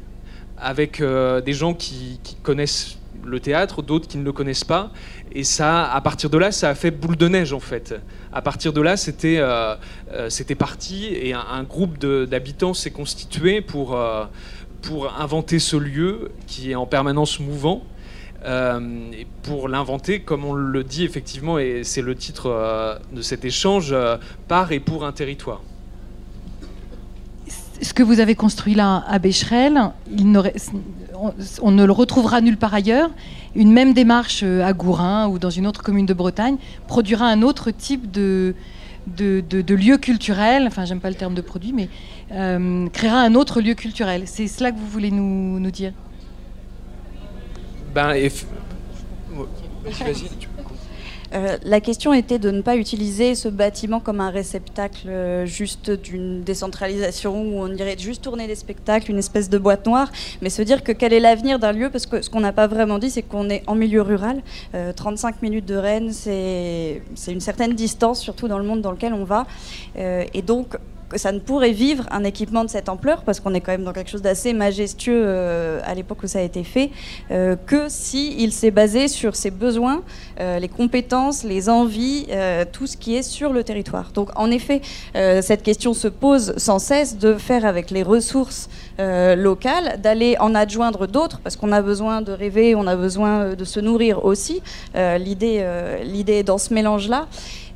avec 0.58 1.00
des 1.00 1.52
gens 1.54 1.72
qui 1.72 2.20
connaissent 2.42 2.97
le 3.25 3.41
théâtre, 3.41 3.82
d'autres 3.82 4.09
qui 4.09 4.19
ne 4.19 4.25
le 4.25 4.32
connaissent 4.32 4.65
pas. 4.65 4.91
Et 5.32 5.44
ça, 5.44 5.91
à 5.91 6.00
partir 6.00 6.31
de 6.31 6.38
là, 6.38 6.53
ça 6.53 6.70
a 6.70 6.75
fait 6.75 6.91
boule 6.91 7.17
de 7.17 7.29
neige 7.29 7.53
en 7.53 7.61
fait 7.61 7.94
à 8.32 8.43
partir 8.43 8.73
de 8.73 8.81
là, 8.81 8.97
c'était 8.97 9.38
euh, 9.38 9.75
euh, 10.12 10.29
parti 10.59 11.06
et 11.06 11.32
un, 11.32 11.62
groupe 11.62 11.99
d'habitants 11.99 12.75
s'est 12.75 12.91
constitué 12.91 13.61
pour, 13.61 13.97
euh, 13.97 14.25
pour 14.82 15.12
inventer 15.19 15.59
ce 15.59 15.76
lieu 15.76 16.31
qui 16.47 16.73
est 16.73 16.75
en 16.75 16.87
permanence 16.87 17.41
mouvant. 17.41 17.82
et 18.44 19.26
pour 19.43 19.69
l'inventer, 19.69 20.20
comme 20.20 20.44
on 20.44 20.53
le 20.53 20.85
dit 20.85 21.05
effectivement, 21.05 21.59
et 21.59 21.82
c'est 21.82 22.03
le 22.03 22.15
titre 22.15 23.00
de 23.12 23.23
cet 23.23 23.44
échange, 23.44 23.94
par 24.47 24.70
et 24.70 24.81
pour 24.81 25.05
un 25.05 25.12
territoire 25.12 25.62
ce 27.80 27.94
que 27.94 28.02
vous 28.02 28.20
avez 28.20 28.34
construit 28.34 28.75
là 28.75 29.04
à 29.08 29.19
Becherel, 29.19 29.78
on, 31.62 31.70
ne 31.70 31.84
le 31.84 31.92
retrouvera 31.92 32.40
nulle 32.40 32.56
part 32.56 32.75
ailleurs. 32.75 33.10
Une 33.54 33.72
même 33.72 33.92
démarche 33.92 34.42
euh, 34.44 34.64
à 34.64 34.72
Gourin 34.72 35.28
ou 35.28 35.38
dans 35.38 35.50
une 35.50 35.66
autre 35.66 35.82
commune 35.82 36.06
de 36.06 36.14
Bretagne 36.14 36.56
produira 36.86 37.26
un 37.26 37.42
autre 37.42 37.70
type 37.70 38.10
de, 38.10 38.54
lieu 39.16 39.96
culturel, 39.98 40.66
enfin 40.66 40.84
j'aime 40.84 41.00
pas 41.00 41.08
le 41.08 41.16
terme 41.16 41.34
de 41.34 41.40
produit, 41.40 41.72
mais 41.72 41.88
euh, 42.32 42.88
créera 42.88 43.20
un 43.20 43.34
autre 43.34 43.60
lieu 43.60 43.75
culturel. 43.75 44.22
C'est 44.26 44.46
cela 44.46 44.70
que 44.70 44.76
vous 44.76 44.88
voulez 44.88 45.10
nous, 45.10 45.70
dire? 45.70 45.92
Ben, 47.94 48.12
euh, 51.34 51.58
la 51.62 51.80
question 51.80 52.12
était 52.12 52.38
de 52.38 52.50
ne 52.50 52.62
pas 52.62 52.76
utiliser 52.76 53.34
ce 53.34 53.48
bâtiment 53.48 54.00
comme 54.00 54.20
un 54.20 54.30
réceptacle 54.30 55.08
euh, 55.08 55.46
juste 55.46 55.90
d'une 55.90 56.42
décentralisation 56.42 57.42
où 57.42 57.60
on 57.60 57.69
irait 57.69 57.98
juste 57.98 58.22
tourner 58.22 58.46
des 58.46 58.54
spectacles, 58.54 59.10
une 59.10 59.19
espèce 59.19 59.50
de 59.50 59.58
boîte 59.58 59.86
noire, 59.86 60.10
mais 60.40 60.50
se 60.50 60.62
dire 60.62 60.82
que 60.82 60.92
quel 60.92 61.12
est 61.12 61.20
l'avenir 61.20 61.58
d'un 61.58 61.72
lieu, 61.72 61.90
parce 61.90 62.06
que 62.06 62.22
ce 62.22 62.30
qu'on 62.30 62.40
n'a 62.40 62.52
pas 62.52 62.66
vraiment 62.66 62.98
dit, 62.98 63.10
c'est 63.10 63.22
qu'on 63.22 63.50
est 63.50 63.62
en 63.66 63.75
milieu 63.75 64.02
rural. 64.02 64.42
35 64.96 65.34
euh, 65.34 65.38
minutes 65.42 65.66
de 65.66 65.76
Rennes, 65.76 66.12
c'est 66.12 67.02
une 67.28 67.40
certaine 67.40 67.74
distance, 67.74 68.20
surtout 68.20 68.48
dans 68.48 68.58
le 68.58 68.64
monde 68.64 68.81
dans 68.81 68.92
lequel 68.92 69.12
on 69.12 69.24
va. 69.24 69.46
et 69.96 70.42
donc, 70.42 70.76
ça 71.16 71.32
ne 71.32 71.38
pourrait 71.38 71.72
vivre 71.72 72.05
un 72.10 72.25
équipement 72.25 72.64
de 72.64 72.70
cette 72.70 72.88
ampleur, 72.88 73.22
parce 73.22 73.40
qu'on 73.40 73.55
est 73.55 73.60
quand 73.60 73.72
même 73.72 73.84
dans 73.84 73.93
quelque 73.93 74.10
chose 74.10 74.22
d'assez 74.22 74.52
majestueux 74.52 75.22
euh, 75.25 75.81
à 75.84 75.94
l'époque 75.94 76.22
où 76.22 76.26
ça 76.26 76.40
a 76.40 76.43
été 76.43 76.64
fait, 76.64 76.90
euh, 77.31 77.56
que 77.66 77.87
si 77.88 78.49
s'est 78.50 78.70
basé 78.70 79.08
sur 79.08 79.37
ses 79.37 79.50
besoins, 79.50 80.02
euh, 80.40 80.58
les 80.58 80.69
compétences, 80.69 81.44
les 81.44 81.69
envies, 81.69 82.26
tout 82.72 82.87
ce 82.87 82.96
qui 82.96 83.14
est 83.14 83.22
sur 83.22 83.52
le 83.52 83.62
territoire. 83.62 84.10
Donc 84.12 84.31
en 84.37 84.50
effet, 84.50 84.81
cette 85.14 85.62
question 85.62 85.93
se 85.93 86.08
pose 86.08 86.55
sans 86.56 86.78
cesse 86.78 87.19
de 87.19 87.34
faire 87.34 87.64
avec 87.64 87.90
les 87.90 88.02
ressources 88.02 88.69
locales, 88.99 90.00
d'aller 90.00 90.37
en 90.40 90.55
adjoindre 90.55 91.06
d'autres, 91.06 91.40
parce 91.40 91.56
qu'on 91.56 91.72
a 91.72 91.82
besoin 91.82 92.22
de 92.22 92.32
rêver, 92.32 92.75
on 92.75 92.87
a 92.87 92.96
besoin 92.96 93.55
de 93.55 93.64
se 93.64 93.81
nourrir 93.81 94.25
aussi. 94.25 94.62
L'idée, 94.94 95.64
l'idée 96.05 96.34
est 96.34 96.43
dans 96.43 96.58
ce 96.58 96.72
mélange-là. 96.72 97.28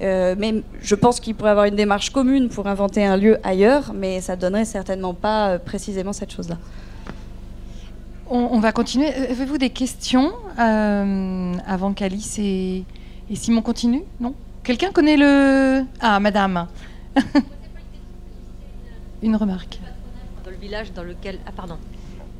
Euh, 0.02 0.34
mais 0.36 0.62
je 0.80 0.94
pense 0.94 1.20
qu'il 1.20 1.34
pourrait 1.34 1.50
y 1.50 1.52
avoir 1.52 1.66
une 1.66 1.76
démarche 1.76 2.10
commune 2.10 2.48
pour 2.48 2.66
inventer 2.66 3.04
un 3.04 3.16
lieu 3.16 3.38
ailleurs, 3.44 3.92
mais 3.94 4.20
ça 4.20 4.34
donnerait 4.34 4.64
certainement 4.64 5.14
pas 5.14 5.50
euh, 5.50 5.58
précisément 5.58 6.12
cette 6.12 6.32
chose-là. 6.32 6.58
On, 8.34 8.60
va 8.60 8.72
continuer. 8.72 9.08
Euh, 9.08 9.30
avez-vous 9.30 9.58
des 9.58 9.68
questions 9.68 10.32
avant 10.56 11.92
qu'Alice 11.92 12.38
et, 12.38 12.84
et 13.28 13.36
Simon 13.36 13.60
continuent? 13.60 14.04
Non? 14.20 14.34
Quelqu'un 14.64 14.90
connaît 14.90 15.18
le... 15.18 15.84
Ah, 16.00 16.18
madame. 16.18 16.66
une 19.22 19.36
remarque. 19.36 19.80
Dans 20.44 20.50
le 20.50 20.56
village 20.56 20.92
dans 20.94 21.02
lequel... 21.02 21.40
Ah, 21.46 21.52
pardon 21.54 21.76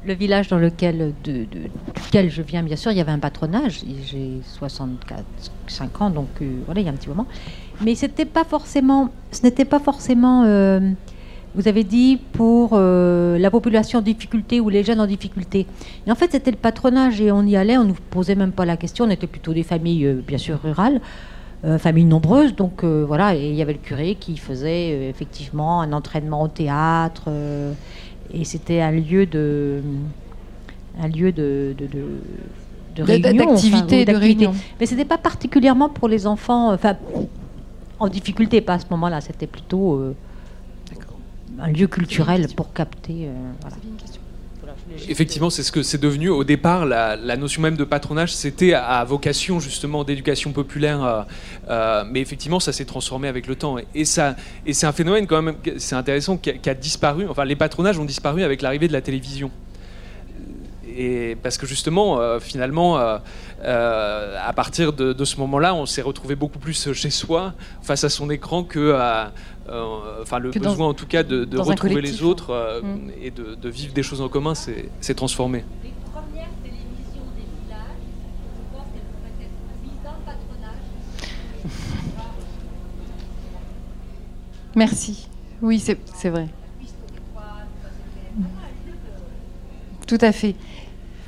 le 0.07 0.15
village 0.15 0.49
dans 0.49 0.59
lequel, 0.59 1.15
de, 1.25 1.47
duquel 1.95 2.31
je 2.31 2.43
viens, 2.43 2.63
bien 2.63 2.77
sûr, 2.77 2.91
il 2.91 2.99
y 2.99 3.01
avait 3.01 3.13
un 3.13 3.19
patronage. 3.19 3.83
J'ai 4.05 4.41
64, 4.59 5.25
5 5.69 6.03
ans, 6.03 6.11
donc 6.11 6.29
euh, 6.41 6.61
voilà, 6.67 6.81
il 6.81 6.85
y 6.85 6.89
a 6.89 6.93
un 6.93 6.97
petit 6.97 7.09
moment. 7.09 7.27
Mais 7.85 7.95
c'était 7.95 8.25
pas 8.25 8.45
forcément, 8.45 9.11
ce 9.31 9.43
n'était 9.43 9.65
pas 9.65 9.79
forcément, 9.79 10.45
euh, 10.45 10.81
vous 11.55 11.69
avez 11.69 11.85
dit, 11.85 12.19
pour 12.33 12.71
euh, 12.73 13.39
la 13.39 13.51
population 13.51 14.01
en 14.01 14.03
difficulté 14.03 14.61
ou 14.61 14.69
les 14.69 14.83
jeunes 14.83 15.01
en 15.01 15.07
difficulté. 15.07 15.67
En 16.09 16.15
fait, 16.15 16.33
c'était 16.33 16.51
le 16.51 16.57
patronage 16.57 17.21
et 17.21 17.31
on 17.31 17.43
y 17.43 17.57
allait, 17.57 17.77
on 17.77 17.85
ne 17.85 17.89
nous 17.89 17.97
posait 18.11 18.35
même 18.35 18.53
pas 18.53 18.65
la 18.65 18.77
question. 18.77 19.05
On 19.05 19.11
était 19.11 19.27
plutôt 19.27 19.53
des 19.53 19.63
familles, 19.63 20.23
bien 20.27 20.39
sûr, 20.39 20.59
rurales. 20.63 21.01
familles 21.79 22.07
nombreuses, 22.07 22.57
donc 22.57 22.83
voilà, 22.83 23.37
et 23.37 23.51
il 23.51 23.55
y 23.55 23.63
avait 23.63 23.75
le 23.75 23.79
curé 23.79 24.17
qui 24.17 24.37
faisait 24.37 25.09
effectivement 25.09 25.81
un 25.81 25.93
entraînement 25.93 26.43
au 26.43 26.49
théâtre, 26.49 27.31
et 28.33 28.45
c'était 28.45 28.81
un 28.81 28.93
lieu 28.93 29.27
de 29.27 29.83
un 31.01 31.09
lieu 31.09 31.33
de, 31.33 31.75
de, 31.79 31.87
de, 32.97 33.03
réunion, 33.03 33.47
d'activité, 33.47 34.05
de 34.05 34.15
réunion. 34.15 34.53
Mais 34.79 34.87
c'était 34.87 35.07
pas 35.07 35.19
particulièrement 35.19 35.89
pour 35.89 36.09
les 36.09 36.27
enfants, 36.27 36.73
enfin 36.73 36.97
en 37.99 38.09
difficulté, 38.09 38.61
pas 38.61 38.75
à 38.75 38.79
ce 38.79 38.87
moment-là. 38.91 39.21
C'était 39.21 39.47
plutôt 39.47 39.95
euh, 39.95 40.15
un 41.59 41.69
lieu 41.69 41.87
culturel 41.87 42.49
pour 42.55 42.73
capter. 42.73 43.29
Euh, 43.29 43.33
voilà. 43.61 43.77
Effectivement, 45.09 45.51
c'est 45.51 45.63
ce 45.63 45.73
que 45.73 45.83
c'est 45.83 46.01
devenu. 46.01 46.29
Au 46.29 46.45
départ, 46.45 46.87
la, 46.87 47.37
notion 47.37 47.63
même 47.63 47.77
de 47.77 47.85
patronage, 47.85 48.35
c'était 48.35 48.75
à 48.75 49.05
vocation 49.05 49.61
justement 49.61 50.05
d'éducation 50.05 50.53
populaire, 50.53 51.05
euh, 51.05 51.23
euh, 51.69 52.05
mais 52.09 52.21
effectivement, 52.21 52.61
ça 52.61 52.73
s'est 52.73 52.85
transformé 52.85 53.29
avec 53.29 53.47
le 53.47 53.57
temps. 53.57 53.79
Et, 53.79 53.87
et 53.95 54.05
c'est 54.05 54.87
un 54.87 54.93
phénomène 54.93 55.27
quand 55.27 55.43
même, 55.43 55.57
c'est 55.79 55.95
intéressant, 55.95 56.37
qui 56.37 56.51
a, 56.51 56.75
disparu. 56.75 57.27
Enfin, 57.29 57.45
les 57.45 57.57
patronages 57.57 57.99
ont 57.99 58.05
disparu 58.05 58.43
avec 58.43 58.63
l'arrivée 58.63 58.89
de 58.89 58.93
la 58.93 59.01
télévision. 59.01 59.51
Et 60.97 61.37
parce 61.37 61.59
que 61.59 61.67
justement, 61.67 62.19
euh, 62.21 62.41
finalement, 62.41 62.99
euh, 62.99 63.19
euh, 63.65 64.37
à 64.41 64.53
partir 64.53 64.93
de, 64.93 65.13
de 65.13 65.25
ce 65.25 65.37
moment-là, 65.41 65.75
on 65.75 65.87
s'est 65.87 66.03
retrouvé 66.03 66.35
beaucoup 66.35 66.59
plus 66.59 66.93
chez 66.93 67.11
soi, 67.11 67.55
face 67.83 68.05
à 68.05 68.09
son 68.09 68.29
écran, 68.31 68.65
que 68.65 68.93
à, 68.95 69.33
euh, 69.69 70.21
enfin 70.23 70.39
le 70.39 70.51
Que 70.51 70.59
dans- 70.59 70.71
besoin 70.71 70.89
en 70.89 70.95
tout 70.95 71.07
cas 71.07 71.23
de, 71.23 71.47
retrouver 71.59 72.01
les 72.01 72.23
autres 72.23 72.51
euh, 72.51 72.81
Mm. 72.83 73.11
et 73.23 73.31
de, 73.31 73.55
de 73.55 73.69
vivre 73.69 73.93
des 73.95 74.03
choses 74.03 74.21
en 74.21 74.29
commun, 74.29 74.55
c'est 74.55 74.89
c'est 75.01 75.15
transformé. 75.15 75.65
Les 75.85 75.91
premières 76.13 76.49
télévisions 76.63 77.29
des 77.37 77.47
villages, 77.65 78.03
je 78.03 78.77
pense 78.77 78.87
qu'elles 78.93 79.03
pourraient 79.13 79.45
être 79.45 79.83
mises 79.85 80.03
dans 80.05 80.13
le 80.13 80.25
patronage. 80.25 80.83
Merci. 84.75 85.29
Oui, 85.61 85.79
c'est 85.79 86.29
vrai. 86.31 86.49
Tout 90.07 90.19
à 90.21 90.33
fait. 90.33 90.55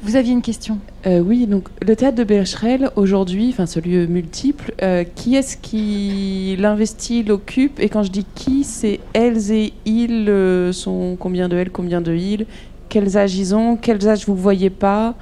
Vous 0.04 0.16
aviez 0.16 0.32
une 0.34 0.42
question. 0.42 0.80
Euh, 1.06 1.20
oui, 1.20 1.46
donc 1.46 1.68
le 1.80 1.96
théâtre 1.96 2.18
de 2.18 2.24
Becherel, 2.24 2.90
aujourd'hui, 2.94 3.48
enfin 3.48 3.64
ce 3.64 3.80
lieu 3.80 4.04
multiple, 4.06 4.74
euh, 4.82 5.02
qui 5.02 5.34
est-ce 5.34 5.56
qui 5.56 6.56
l'investit, 6.58 7.22
l'occupe? 7.22 7.80
Et 7.80 7.88
quand 7.88 8.02
je 8.02 8.10
dis 8.10 8.26
qui, 8.34 8.64
c'est 8.64 9.00
elles 9.14 9.50
et 9.50 9.72
ils 9.86 10.28
euh, 10.28 10.72
sont 10.72 11.16
combien 11.18 11.48
de 11.48 11.56
elles, 11.56 11.70
combien 11.70 12.02
de 12.02 12.14
ils? 12.14 12.44
Quels 12.90 13.16
âges 13.16 13.34
ils 13.34 13.54
ont? 13.54 13.76
Quels 13.76 14.06
âges 14.06 14.26
vous 14.26 14.36
voyez 14.36 14.68
pas? 14.68 15.14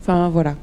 Enfin 0.00 0.28
voilà. 0.28 0.54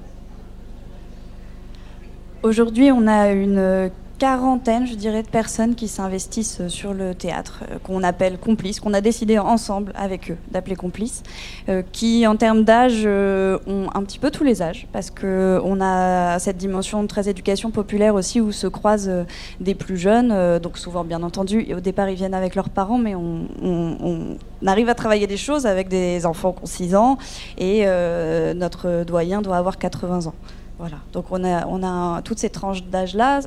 Aujourd'hui, 2.43 2.89
on 2.93 3.05
a 3.05 3.31
une 3.31 3.91
quarantaine, 4.17 4.87
je 4.87 4.95
dirais, 4.95 5.21
de 5.23 5.27
personnes 5.27 5.75
qui 5.75 5.87
s'investissent 5.87 6.67
sur 6.67 6.93
le 6.93 7.13
théâtre, 7.13 7.63
euh, 7.71 7.77
qu'on 7.83 8.01
appelle 8.03 8.37
complices, 8.37 8.79
qu'on 8.79 8.93
a 8.93 9.01
décidé 9.01 9.37
ensemble 9.37 9.91
avec 9.95 10.31
eux 10.31 10.37
d'appeler 10.51 10.75
complices, 10.75 11.23
euh, 11.69 11.83
qui, 11.91 12.25
en 12.25 12.35
termes 12.35 12.63
d'âge, 12.63 13.03
euh, 13.05 13.59
ont 13.67 13.87
un 13.93 14.03
petit 14.03 14.17
peu 14.19 14.31
tous 14.31 14.43
les 14.43 14.61
âges, 14.61 14.87
parce 14.91 15.11
qu'on 15.11 15.79
a 15.81 16.39
cette 16.39 16.57
dimension 16.57 17.03
de 17.03 17.07
très 17.07 17.29
éducation 17.29 17.69
populaire 17.71 18.15
aussi, 18.15 18.41
où 18.41 18.51
se 18.51 18.67
croisent 18.67 19.09
euh, 19.09 19.23
des 19.59 19.75
plus 19.75 19.97
jeunes, 19.97 20.31
euh, 20.31 20.59
donc 20.59 20.77
souvent, 20.77 21.03
bien 21.03 21.21
entendu, 21.21 21.63
et 21.67 21.75
au 21.75 21.79
départ, 21.79 22.09
ils 22.09 22.15
viennent 22.15 22.33
avec 22.33 22.55
leurs 22.55 22.69
parents, 22.69 22.97
mais 22.97 23.13
on, 23.15 23.47
on- 23.61 24.37
arrive 24.65 24.89
à 24.89 24.95
travailler 24.95 25.27
des 25.27 25.37
choses 25.37 25.65
avec 25.67 25.87
des 25.87 26.25
enfants 26.25 26.51
qui 26.53 26.63
ont 26.63 26.65
6 26.65 26.95
ans, 26.95 27.17
et 27.57 27.83
euh, 27.85 28.53
notre 28.55 29.03
doyen 29.05 29.41
doit 29.41 29.57
avoir 29.57 29.77
80 29.77 30.25
ans. 30.27 30.33
Voilà, 30.79 30.97
donc 31.11 31.25
on 31.31 31.43
a, 31.43 31.65
on 31.67 31.81
a 31.83 32.21
toutes 32.21 32.37
ces 32.39 32.49
tranches 32.51 32.83
d'âge-là. 32.83 33.39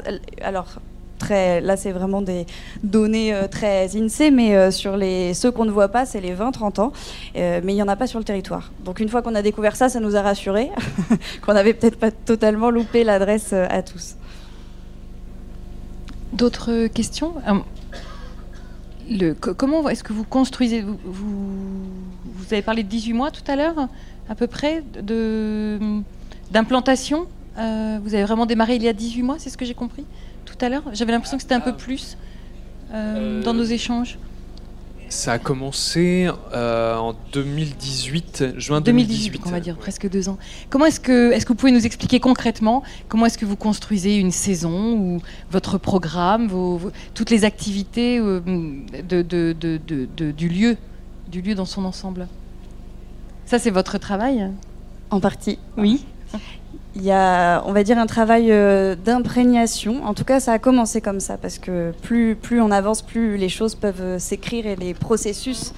Alors, 0.42 0.66
très, 1.18 1.60
là, 1.60 1.76
c'est 1.76 1.92
vraiment 1.92 2.22
des 2.22 2.44
données 2.82 3.32
euh, 3.32 3.46
très 3.46 3.96
INSEE, 3.96 4.30
mais 4.32 4.56
euh, 4.56 4.70
sur 4.72 4.96
les, 4.96 5.32
ceux 5.34 5.52
qu'on 5.52 5.64
ne 5.64 5.70
voit 5.70 5.88
pas, 5.88 6.06
c'est 6.06 6.20
les 6.20 6.34
20-30 6.34 6.80
ans, 6.80 6.92
euh, 7.37 7.60
mais 7.62 7.72
il 7.72 7.76
n'y 7.76 7.82
en 7.82 7.88
a 7.88 7.94
pas 7.94 8.08
sur 8.08 8.18
le 8.18 8.25
territoire. 8.25 8.72
Donc, 8.84 8.99
une 8.99 9.08
fois 9.08 9.22
qu'on 9.22 9.34
a 9.37 9.42
découvert 9.42 9.76
ça, 9.76 9.88
ça 9.88 10.00
nous 10.00 10.16
a 10.16 10.22
rassurés 10.22 10.70
qu'on 11.46 11.54
n'avait 11.54 11.75
peut-être 11.75 11.99
pas 12.00 12.10
totalement 12.10 12.70
loupé 12.70 13.04
l'adresse 13.04 13.52
à 13.52 13.82
tous. 13.82 14.16
D'autres 16.32 16.87
questions? 16.88 17.34
Comment 19.40 19.88
est-ce 19.88 20.02
que 20.04 20.12
vous 20.12 20.25
construisez 20.25 20.82
vous, 20.82 20.99
vous, 21.04 21.49
vous 22.25 22.44
avez 22.52 22.62
parlé 22.62 22.82
de 22.82 22.88
18 22.88 23.12
mois 23.12 23.30
tout 23.30 23.42
à 23.49 23.56
l'heure, 23.56 23.88
à 24.28 24.34
peu 24.34 24.46
près, 24.46 24.82
de- 25.00 26.00
d'implantation. 26.50 27.26
Euh, 27.59 27.99
vous 28.02 28.14
avez 28.14 28.25
vraiment 28.25 28.47
démarré 28.47 28.76
il 28.76 28.83
y 28.83 28.88
a 28.88 28.92
18 28.92 29.23
mois, 29.23 29.37
c'est 29.38 29.50
ce 29.50 29.57
que 29.59 29.64
j'ai 29.64 29.75
compris 29.75 30.04
tout 30.47 30.54
à 30.64 30.69
l'heure? 30.69 30.83
J'avais 30.92 31.12
l'impression 31.12 31.37
que 31.37 31.42
c'était 31.42 31.54
un 31.54 31.61
peu 31.61 31.75
plus 31.76 32.16
euh, 32.92 33.40
Euh, 33.40 33.42
dans 33.42 33.54
nos 33.54 33.64
échanges. 33.64 34.19
Ça 35.09 35.33
a 35.33 35.38
commencé 35.40 36.28
euh, 36.54 36.97
en 36.97 37.14
2018, 37.33 38.59
juin 38.59 38.80
2018, 38.80 39.30
2018. 39.33 39.42
on 39.47 39.50
va 39.50 39.61
dire, 39.61 39.75
ouais. 39.75 39.80
presque 39.80 40.09
deux 40.09 40.28
ans. 40.28 40.38
Comment 40.71 40.87
est-ce 40.87 41.00
que, 41.00 41.33
est-ce 41.33 41.45
que 41.45 41.49
vous 41.52 41.57
pouvez 41.57 41.73
nous 41.73 41.85
expliquer 41.85 42.21
concrètement 42.21 42.83
comment 43.09 43.26
est-ce 43.26 43.37
que 43.38 43.45
vous 43.45 43.57
construisez 43.57 44.16
une 44.16 44.30
saison 44.30 44.92
ou 44.95 45.21
votre 45.50 45.78
programme, 45.78 46.47
vos, 46.47 46.76
vos- 46.76 46.90
toutes 47.14 47.30
les 47.30 47.45
activités 47.45 48.19
de, 48.21 48.42
de- 49.02 49.23
de- 49.23 49.80
de- 49.85 50.09
de- 50.16 50.30
du 50.30 50.49
lieu, 50.49 50.76
du 51.28 51.42
lieu 51.42 51.54
dans 51.57 51.64
son 51.64 51.85
ensemble? 51.85 52.28
Ça, 53.47 53.59
c'est 53.59 53.71
votre 53.71 53.99
travail? 53.99 54.49
En 55.11 55.19
partie. 55.19 55.59
Oui. 55.76 56.04
Il 56.96 57.02
y 57.02 57.12
a, 57.12 57.62
on 57.66 57.72
va 57.72 57.84
dire, 57.84 57.99
un 57.99 58.06
travail 58.06 58.50
euh, 58.50 58.96
d'imprégnation. 58.96 60.04
En 60.04 60.12
tout 60.12 60.25
cas, 60.25 60.40
ça 60.40 60.52
a 60.52 60.58
commencé 60.58 61.00
comme 61.00 61.20
ça, 61.20 61.37
parce 61.37 61.58
que 61.58 61.92
plus, 62.02 62.34
plus 62.34 62.60
on 62.60 62.70
avance, 62.70 63.02
plus 63.02 63.37
les 63.37 63.49
choses 63.49 63.76
peuvent 63.76 64.00
euh, 64.00 64.18
s'écrire 64.18 64.66
et 64.66 64.75
les 64.76 64.92
processus 64.94 65.72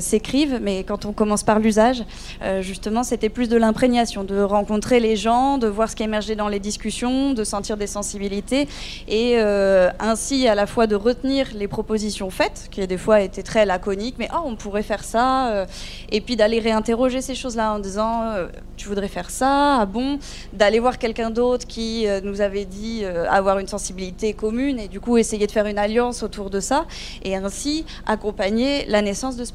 s'écrivent. 0.00 0.58
Mais 0.60 0.84
quand 0.84 1.04
on 1.04 1.12
commence 1.12 1.42
par 1.42 1.58
l'usage, 1.58 2.04
euh, 2.42 2.62
justement, 2.62 3.02
c'était 3.02 3.28
plus 3.28 3.48
de 3.48 3.56
l'imprégnation, 3.56 4.24
de 4.24 4.40
rencontrer 4.40 5.00
les 5.00 5.16
gens, 5.16 5.58
de 5.58 5.66
voir 5.66 5.90
ce 5.90 5.96
qui 5.96 6.02
émergeait 6.02 6.36
dans 6.36 6.48
les 6.48 6.60
discussions, 6.60 7.32
de 7.32 7.44
sentir 7.44 7.76
des 7.76 7.86
sensibilités, 7.86 8.68
et 9.08 9.34
euh, 9.36 9.90
ainsi 9.98 10.48
à 10.48 10.54
la 10.54 10.66
fois 10.66 10.86
de 10.86 10.96
retenir 10.96 11.48
les 11.54 11.68
propositions 11.68 12.30
faites, 12.30 12.68
qui 12.70 12.86
des 12.86 12.98
fois 12.98 13.20
étaient 13.20 13.42
très 13.42 13.66
laconiques, 13.66 14.16
mais 14.18 14.28
oh, 14.34 14.42
on 14.44 14.56
pourrait 14.56 14.82
faire 14.82 15.04
ça, 15.04 15.48
euh, 15.48 15.66
et 16.10 16.20
puis 16.20 16.36
d'aller 16.36 16.60
réinterroger 16.60 17.20
ces 17.20 17.34
choses-là 17.34 17.74
en 17.74 17.78
disant 17.78 18.22
euh, 18.22 18.48
tu 18.78 18.88
voudrais 18.88 19.08
faire 19.08 19.28
ça, 19.28 19.80
ah 19.80 19.86
bon, 19.86 20.18
d'aller 20.52 20.78
voir 20.78 20.98
quelqu'un 20.98 21.30
d'autre 21.30 21.66
qui 21.66 22.06
euh, 22.06 22.20
nous 22.22 22.40
avait 22.40 22.64
dit 22.64 23.00
euh, 23.02 23.28
avoir 23.28 23.58
une 23.58 23.66
sensibilité 23.66 24.32
commune 24.32 24.78
et 24.78 24.88
du 24.88 25.00
coup 25.00 25.18
essayer 25.18 25.46
de 25.46 25.52
faire 25.52 25.66
une 25.66 25.78
alliance 25.78 26.22
autour 26.22 26.48
de 26.48 26.60
ça 26.60 26.86
et 27.22 27.36
ainsi 27.36 27.84
accompagner 28.06 28.86
la 28.86 29.02
naissance 29.02 29.36
de 29.36 29.44
ce 29.44 29.52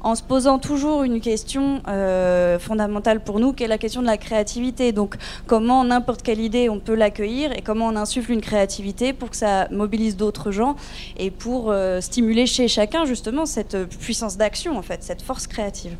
En 0.00 0.14
se 0.14 0.22
posant 0.22 0.58
toujours 0.58 1.02
une 1.02 1.20
question 1.20 1.82
euh, 1.88 2.58
fondamentale 2.58 3.20
pour 3.20 3.40
nous 3.40 3.52
qui 3.52 3.64
est 3.64 3.68
la 3.68 3.78
question 3.78 4.00
de 4.02 4.06
la 4.06 4.16
créativité. 4.16 4.92
Donc 4.92 5.16
comment 5.46 5.84
n'importe 5.84 6.22
quelle 6.22 6.40
idée 6.40 6.68
on 6.68 6.80
peut 6.80 6.94
l'accueillir 6.94 7.52
et 7.52 7.62
comment 7.62 7.86
on 7.86 7.96
insuffle 7.96 8.32
une 8.32 8.40
créativité 8.40 9.12
pour 9.12 9.30
que 9.30 9.36
ça 9.36 9.68
mobilise 9.70 10.16
d'autres 10.16 10.50
gens 10.50 10.76
et 11.16 11.30
pour 11.30 11.70
euh, 11.70 12.00
stimuler 12.00 12.46
chez 12.46 12.68
chacun 12.68 13.04
justement 13.04 13.46
cette 13.46 13.74
euh, 13.74 13.86
puissance 13.86 14.36
d'action 14.36 14.76
en 14.76 14.82
fait, 14.82 15.02
cette 15.02 15.22
force 15.22 15.46
créative. 15.46 15.94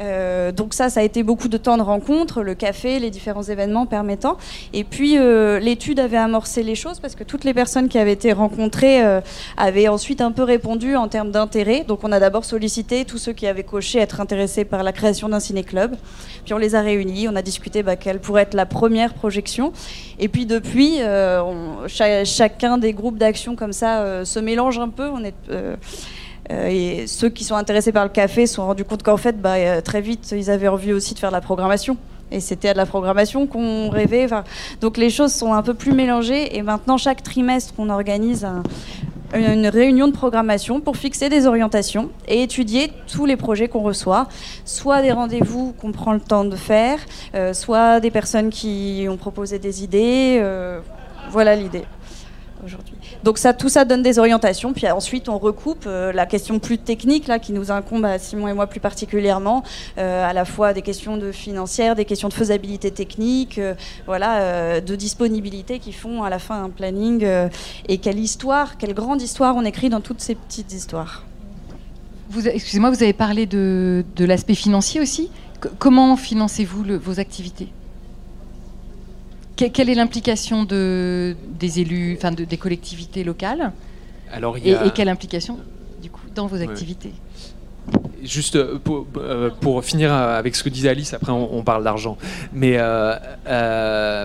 Euh, 0.00 0.52
donc 0.52 0.74
ça, 0.74 0.90
ça 0.90 1.00
a 1.00 1.02
été 1.02 1.22
beaucoup 1.22 1.48
de 1.48 1.56
temps 1.56 1.76
de 1.76 1.82
rencontres, 1.82 2.42
le 2.42 2.54
café, 2.54 2.98
les 2.98 3.10
différents 3.10 3.42
événements 3.42 3.86
permettant. 3.86 4.36
Et 4.72 4.84
puis 4.84 5.18
euh, 5.18 5.58
l'étude 5.58 6.00
avait 6.00 6.16
amorcé 6.16 6.62
les 6.62 6.74
choses 6.74 7.00
parce 7.00 7.14
que 7.14 7.24
toutes 7.24 7.44
les 7.44 7.54
personnes 7.54 7.88
qui 7.88 7.98
avaient 7.98 8.12
été 8.12 8.32
rencontrées 8.32 9.04
euh, 9.04 9.20
avaient 9.56 9.88
ensuite 9.88 10.20
un 10.20 10.32
peu 10.32 10.42
répondu 10.42 10.96
en 10.96 11.08
termes 11.08 11.30
d'intérêt. 11.30 11.84
Donc 11.86 12.00
on 12.02 12.12
a 12.12 12.20
d'abord 12.20 12.44
sollicité 12.44 13.04
tous 13.04 13.18
ceux 13.18 13.32
qui 13.32 13.46
avaient 13.46 13.62
coché 13.62 13.98
être 13.98 14.20
intéressés 14.20 14.64
par 14.64 14.82
la 14.82 14.92
création 14.92 15.28
d'un 15.28 15.40
ciné-club. 15.40 15.96
Puis 16.44 16.54
on 16.54 16.58
les 16.58 16.74
a 16.74 16.80
réunis, 16.80 17.28
on 17.28 17.36
a 17.36 17.42
discuté 17.42 17.82
bah, 17.82 17.96
quelle 17.96 18.20
pourrait 18.20 18.42
être 18.42 18.54
la 18.54 18.66
première 18.66 19.14
projection. 19.14 19.72
Et 20.18 20.28
puis 20.28 20.46
depuis, 20.46 20.98
chacun 21.86 22.78
des 22.78 22.92
groupes 22.92 23.18
d'action 23.18 23.56
comme 23.56 23.72
ça 23.72 24.24
se 24.24 24.38
mélange 24.38 24.78
un 24.78 24.88
peu. 24.88 25.10
Et 26.50 27.06
ceux 27.06 27.28
qui 27.30 27.44
sont 27.44 27.54
intéressés 27.56 27.92
par 27.92 28.04
le 28.04 28.10
café 28.10 28.46
se 28.46 28.54
sont 28.56 28.66
rendus 28.66 28.84
compte 28.84 29.02
qu'en 29.02 29.16
fait, 29.16 29.40
bah, 29.40 29.54
euh, 29.54 29.80
très 29.80 30.00
vite, 30.00 30.34
ils 30.36 30.50
avaient 30.50 30.68
envie 30.68 30.92
aussi 30.92 31.14
de 31.14 31.18
faire 31.18 31.30
de 31.30 31.34
la 31.34 31.40
programmation. 31.40 31.96
Et 32.30 32.40
c'était 32.40 32.70
à 32.70 32.72
de 32.72 32.78
la 32.78 32.86
programmation 32.86 33.46
qu'on 33.46 33.90
rêvait. 33.90 34.26
Donc 34.80 34.96
les 34.96 35.10
choses 35.10 35.32
sont 35.32 35.52
un 35.52 35.62
peu 35.62 35.74
plus 35.74 35.92
mélangées. 35.92 36.56
Et 36.56 36.62
maintenant, 36.62 36.96
chaque 36.96 37.22
trimestre, 37.22 37.74
on 37.78 37.88
organise 37.90 38.44
un- 38.44 38.62
une 39.36 39.66
réunion 39.66 40.06
de 40.08 40.12
programmation 40.12 40.80
pour 40.80 40.96
fixer 40.96 41.28
des 41.28 41.46
orientations 41.46 42.10
et 42.28 42.42
étudier 42.42 42.92
tous 43.12 43.26
les 43.26 43.36
projets 43.36 43.68
qu'on 43.68 43.82
reçoit, 43.82 44.28
soit 44.64 45.02
des 45.02 45.12
rendez-vous 45.12 45.74
qu'on 45.80 45.92
prend 45.92 46.12
le 46.12 46.20
temps 46.20 46.44
de 46.44 46.56
faire, 46.56 46.98
euh, 47.34 47.52
soit 47.52 48.00
des 48.00 48.10
personnes 48.10 48.50
qui 48.50 49.06
ont 49.08 49.16
proposé 49.16 49.58
des 49.58 49.82
idées. 49.82 50.38
euh, 50.40 50.80
voilà 51.30 51.56
l'idée 51.56 51.84
Donc 53.22 53.38
ça, 53.38 53.54
tout 53.54 53.68
ça 53.68 53.84
donne 53.84 54.02
des 54.02 54.18
orientations, 54.18 54.72
puis 54.72 54.88
ensuite 54.90 55.28
on 55.28 55.38
recoupe 55.38 55.84
euh, 55.86 56.12
la 56.12 56.26
question 56.26 56.58
plus 56.58 56.78
technique 56.78 57.26
là 57.26 57.38
qui 57.38 57.52
nous 57.52 57.70
incombe 57.70 58.04
à 58.04 58.18
Simon 58.18 58.48
et 58.48 58.52
moi 58.52 58.66
plus 58.66 58.80
particulièrement, 58.80 59.62
euh, 59.98 60.28
à 60.28 60.32
la 60.32 60.44
fois 60.44 60.72
des 60.72 60.82
questions 60.82 61.16
de 61.16 61.32
financières, 61.32 61.94
des 61.94 62.04
questions 62.04 62.28
de 62.28 62.34
faisabilité 62.34 62.90
technique, 62.90 63.58
euh, 63.58 63.74
voilà, 64.06 64.80
de 64.80 64.96
disponibilité 64.96 65.78
qui 65.78 65.92
font 65.92 66.22
à 66.22 66.30
la 66.30 66.38
fin 66.38 66.64
un 66.64 66.70
planning 66.70 67.26
et 67.88 67.98
quelle 67.98 68.18
histoire, 68.18 68.76
quelle 68.76 68.94
grande 68.94 69.22
histoire 69.22 69.56
on 69.56 69.64
écrit 69.64 69.88
dans 69.88 70.00
toutes 70.00 70.20
ces 70.20 70.34
petites 70.34 70.72
histoires. 70.72 71.24
Excusez-moi, 72.44 72.90
vous 72.90 73.02
avez 73.02 73.12
parlé 73.12 73.46
de, 73.46 74.04
l'aspect 74.18 74.54
financier 74.54 75.00
aussi. 75.00 75.30
Comment 75.78 76.16
financez-vous 76.16 76.84
vos 77.00 77.20
activités? 77.20 77.68
Que- 79.56 79.66
Quelle 79.68 79.88
est 79.90 79.94
l'implication 79.94 80.64
de, 80.64 81.36
des 81.48 81.80
élus, 81.80 82.14
enfin 82.16 82.32
de- 82.32 82.44
des 82.44 82.56
collectivités 82.56 83.22
locales 83.24 83.72
Alors 84.32 84.58
il 84.58 84.66
y 84.66 84.70
et, 84.70 84.74
a- 84.76 84.86
et 84.86 84.90
quelle 84.90 85.08
implication 85.08 85.58
du 86.02 86.10
coup 86.10 86.26
dans 86.34 86.46
vos 86.46 86.60
activités? 86.60 87.12
Juste 88.24 88.56
euh, 88.56 88.78
pour, 88.82 89.06
euh, 89.16 89.50
pour, 89.60 89.84
finir 89.84 90.12
avec 90.12 90.56
ce 90.56 90.62
que 90.62 90.68
disait 90.68 90.88
Alice, 90.88 91.14
après 91.14 91.32
on, 91.32 91.62
parle 91.62 91.84
d'argent. 91.84 92.16
Mais 92.52 92.76
euh, 92.76 93.16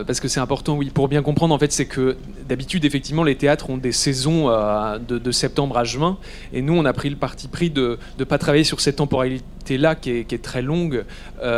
parce 0.03 0.19
que 0.19 0.27
c'est 0.27 0.39
important, 0.39 0.75
oui, 0.75 0.89
pour 0.89 1.07
bien 1.07 1.21
comprendre, 1.21 1.53
en 1.53 1.59
fait, 1.59 1.71
c'est 1.71 1.85
que 1.85 2.17
d'habitude, 2.47 2.85
effectivement, 2.85 3.23
les 3.23 3.35
théâtres 3.35 3.69
ont 3.69 3.77
des 3.77 3.91
saisons 3.91 4.49
de, 4.99 5.31
septembre 5.31 5.77
à 5.77 5.83
juin, 5.83 6.17
et 6.53 6.61
nous, 6.61 6.73
on 6.73 6.85
a 6.85 6.93
pris 6.93 7.09
le 7.09 7.15
parti 7.15 7.47
pris 7.47 7.69
de 7.69 7.99
ne 8.17 8.23
pas 8.23 8.37
travailler 8.37 8.63
sur 8.63 8.81
cette 8.81 8.97
temporalité-là 8.97 9.95
qui 9.95 10.09
est, 10.11 10.41
très 10.41 10.61
longue. 10.61 11.03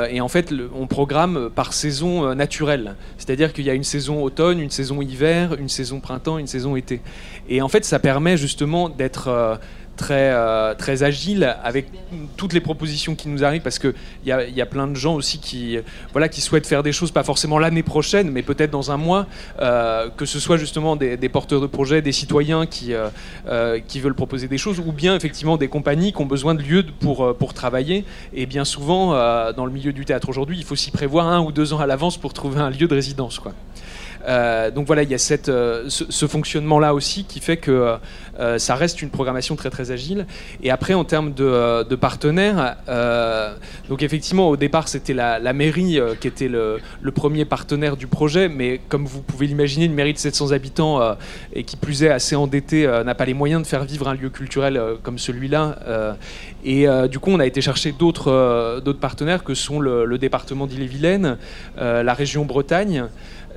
et 0.10 0.22
en 0.22 0.28
fait, 0.28 0.54
on 0.76 0.88
programme 0.88 1.50
par 1.54 1.74
saison 1.74 2.36
naturelle. 2.36 2.96
C'est-à-dire 3.18 3.54
qu'il 3.54 3.66
y 3.66 3.70
a 3.70 3.74
une 3.74 3.84
saison 3.84 4.24
automne, 4.24 4.60
une 4.60 4.72
saison 4.72 5.02
hiver, 5.02 5.56
une 5.60 5.70
saison 5.70 6.00
printemps, 6.00 6.38
une 6.38 6.48
saison 6.48 6.76
été. 6.76 7.02
Et 7.50 7.62
en 7.62 7.70
fait, 7.70 7.86
ça 7.86 8.00
permet 8.00 8.38
justement 8.38 8.90
d'être 8.90 9.60
très, 9.96 10.32
euh, 10.32 10.74
très 10.74 11.04
agile 11.04 11.56
avec 11.64 11.88
toutes 12.38 12.54
les 12.54 12.60
propositions 12.60 13.16
qui 13.16 13.30
nous 13.30 13.44
arrivent 13.44 13.62
parce 13.62 13.80
qu'il 13.80 13.94
y 14.26 14.32
a, 14.32 14.48
y 14.48 14.62
a 14.62 14.66
plein 14.66 14.88
de 14.88 14.96
gens 14.96 15.16
aussi 15.16 15.40
qui, 15.40 15.78
voilà, 16.12 16.30
qui 16.30 16.42
souhaitent 16.42 16.68
faire 16.68 16.84
des 16.84 16.92
choses, 16.92 17.12
pas 17.12 17.24
forcément 17.24 17.60
l'année 17.60 17.84
prochaine, 17.84 18.32
mais 18.32 18.42
peut-être 18.42 18.72
dans 18.72 18.92
un 18.92 18.98
mois, 18.98 19.28
euh, 19.60 20.10
que 20.10 20.26
ce 20.26 20.40
soit 20.40 20.58
justement 20.58 20.96
des, 20.96 21.30
porteurs 21.30 21.62
de 21.62 21.68
projets, 21.68 22.02
des 22.02 22.12
citoyens 22.12 22.66
qui, 22.66 22.94
euh, 22.94 23.80
qui 23.88 24.00
veulent 24.00 24.16
proposer 24.16 24.48
des 24.48 24.58
choses, 24.58 24.80
ou 24.80 24.92
bien 24.92 25.16
effectivement 25.16 25.58
des 25.58 25.68
compagnies 25.68 26.14
qui 26.14 26.22
ont 26.22 26.26
besoin 26.26 26.56
de 26.56 26.62
lieux 26.62 26.86
pour, 27.00 27.36
pour 27.38 27.54
travailler. 27.54 28.06
Et 28.34 28.46
bien 28.46 28.66
souvent, 28.66 29.12
dans 29.54 29.66
le 29.66 29.72
milieu 29.72 29.94
du 29.94 30.06
théâtre 30.06 30.30
aujourd'hui, 30.30 30.58
il 30.58 30.64
faut 30.64 30.76
s'y 30.76 30.92
prévoir 30.92 31.28
un 31.28 31.42
ou 31.42 31.52
deux 31.52 31.74
ans 31.74 31.80
à 31.80 31.86
l'avance 31.86 32.18
pour 32.18 32.34
trouver 32.34 32.60
un 32.60 32.70
lieu 32.70 32.88
de 32.88 32.94
résidence. 32.94 33.40
Quoi. 33.40 33.54
Euh, 34.28 34.72
donc 34.72 34.88
voilà, 34.88 35.04
il 35.04 35.10
y 35.10 35.14
a 35.14 35.18
cette, 35.18 35.50
euh, 35.50 35.86
ce, 35.88 36.28
fonctionnement-là 36.28 36.94
aussi 36.94 37.24
qui 37.26 37.40
fait 37.40 37.58
que 37.58 37.98
euh, 38.40 38.58
ça 38.58 38.76
reste 38.76 39.02
une 39.02 39.10
programmation 39.10 39.56
très 39.56 39.70
très 39.70 39.92
agile. 39.92 40.26
Et 40.64 40.72
après, 40.72 40.94
en 40.94 41.04
termes 41.04 41.34
de, 41.34 41.96
partenaires, 41.96 42.78
donc 43.90 44.02
effectivement, 44.02 44.50
au 44.50 44.58
départ, 44.58 44.88
c'était 44.88 45.14
la, 45.14 45.54
mairie 45.54 46.00
qui 46.20 46.28
était 46.28 46.48
le, 46.48 46.80
premier 47.14 47.46
partenaire 47.46 47.98
du 47.98 48.08
projet, 48.08 48.50
mais 48.50 48.80
comme 48.90 49.06
vous 49.06 49.22
pouvez 49.22 49.46
l'imaginer, 49.48 49.86
une 49.86 49.94
mairie 49.94 50.14
de 50.14 50.18
700 50.18 50.52
habitants 50.52 51.16
et 51.54 51.64
qui 51.64 51.76
plus 51.76 52.04
est 52.04 52.10
assez 52.10 52.36
endettée 52.36 52.88
n'a 53.06 53.14
pas 53.14 53.26
les 53.26 53.34
moyens 53.34 53.62
de 53.62 53.68
faire 53.68 53.84
vivre 53.84 54.08
un 54.08 54.16
lieu 54.16 54.30
culturel 54.30 54.82
comme 55.04 55.20
celui-là. 55.20 55.78
et 56.64 56.88
du 57.10 57.20
coup, 57.20 57.32
on 57.32 57.40
a 57.40 57.46
été 57.46 57.62
chercher 57.62 57.92
d'autres 57.92 58.82
partenaires 59.00 59.44
que 59.44 59.54
sont 59.54 59.80
le, 59.80 60.06
le 60.06 60.18
département 60.18 60.66
d'Ille-et-Vilaine, 60.66 61.38
la 61.78 62.14
région 62.14 62.46
Bretagne 62.46 63.06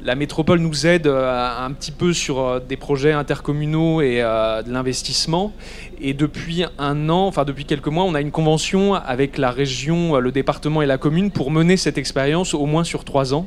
la 0.02 0.14
métropole 0.14 0.60
nous 0.60 0.86
aide 0.86 1.06
euh, 1.06 1.64
un 1.64 1.70
petit 1.72 1.90
peu 1.90 2.12
sur 2.12 2.40
euh, 2.40 2.60
des 2.60 2.76
projets 2.76 3.12
intercommunaux 3.12 4.00
et 4.00 4.20
euh, 4.20 4.62
de 4.62 4.72
l'investissement. 4.72 5.52
Et 6.00 6.14
depuis 6.14 6.64
un 6.78 7.08
an, 7.08 7.26
enfin 7.26 7.44
depuis 7.44 7.64
quelques 7.64 7.88
mois, 7.88 8.04
on 8.04 8.14
a 8.14 8.20
une 8.20 8.30
convention 8.30 8.94
avec 8.94 9.38
la 9.38 9.50
région, 9.50 10.16
le 10.16 10.32
département 10.32 10.82
et 10.82 10.86
la 10.86 10.98
commune 10.98 11.30
pour 11.30 11.50
mener 11.50 11.76
cette 11.76 11.98
expérience 11.98 12.54
au 12.54 12.66
moins 12.66 12.84
sur 12.84 13.04
trois 13.04 13.34
ans 13.34 13.46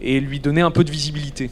et 0.00 0.20
lui 0.20 0.40
donner 0.40 0.60
un 0.60 0.70
peu 0.70 0.84
de 0.84 0.90
visibilité. 0.90 1.50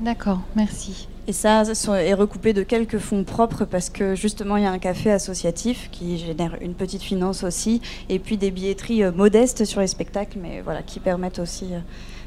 D'accord, 0.00 0.40
merci. 0.56 1.08
Et 1.28 1.32
ça 1.32 1.62
est 1.64 2.14
recoupé 2.14 2.52
de 2.52 2.62
quelques 2.62 2.98
fonds 2.98 3.24
propres 3.24 3.64
parce 3.64 3.90
que 3.90 4.14
justement 4.14 4.56
il 4.56 4.62
y 4.62 4.66
a 4.66 4.70
un 4.70 4.78
café 4.78 5.10
associatif 5.10 5.88
qui 5.90 6.18
génère 6.18 6.56
une 6.60 6.74
petite 6.74 7.02
finance 7.02 7.42
aussi 7.42 7.80
et 8.08 8.20
puis 8.20 8.36
des 8.36 8.52
billetteries 8.52 9.02
modestes 9.10 9.64
sur 9.64 9.80
les 9.80 9.88
spectacles 9.88 10.38
mais 10.40 10.60
voilà 10.60 10.82
qui 10.82 11.00
permettent 11.00 11.40
aussi 11.40 11.66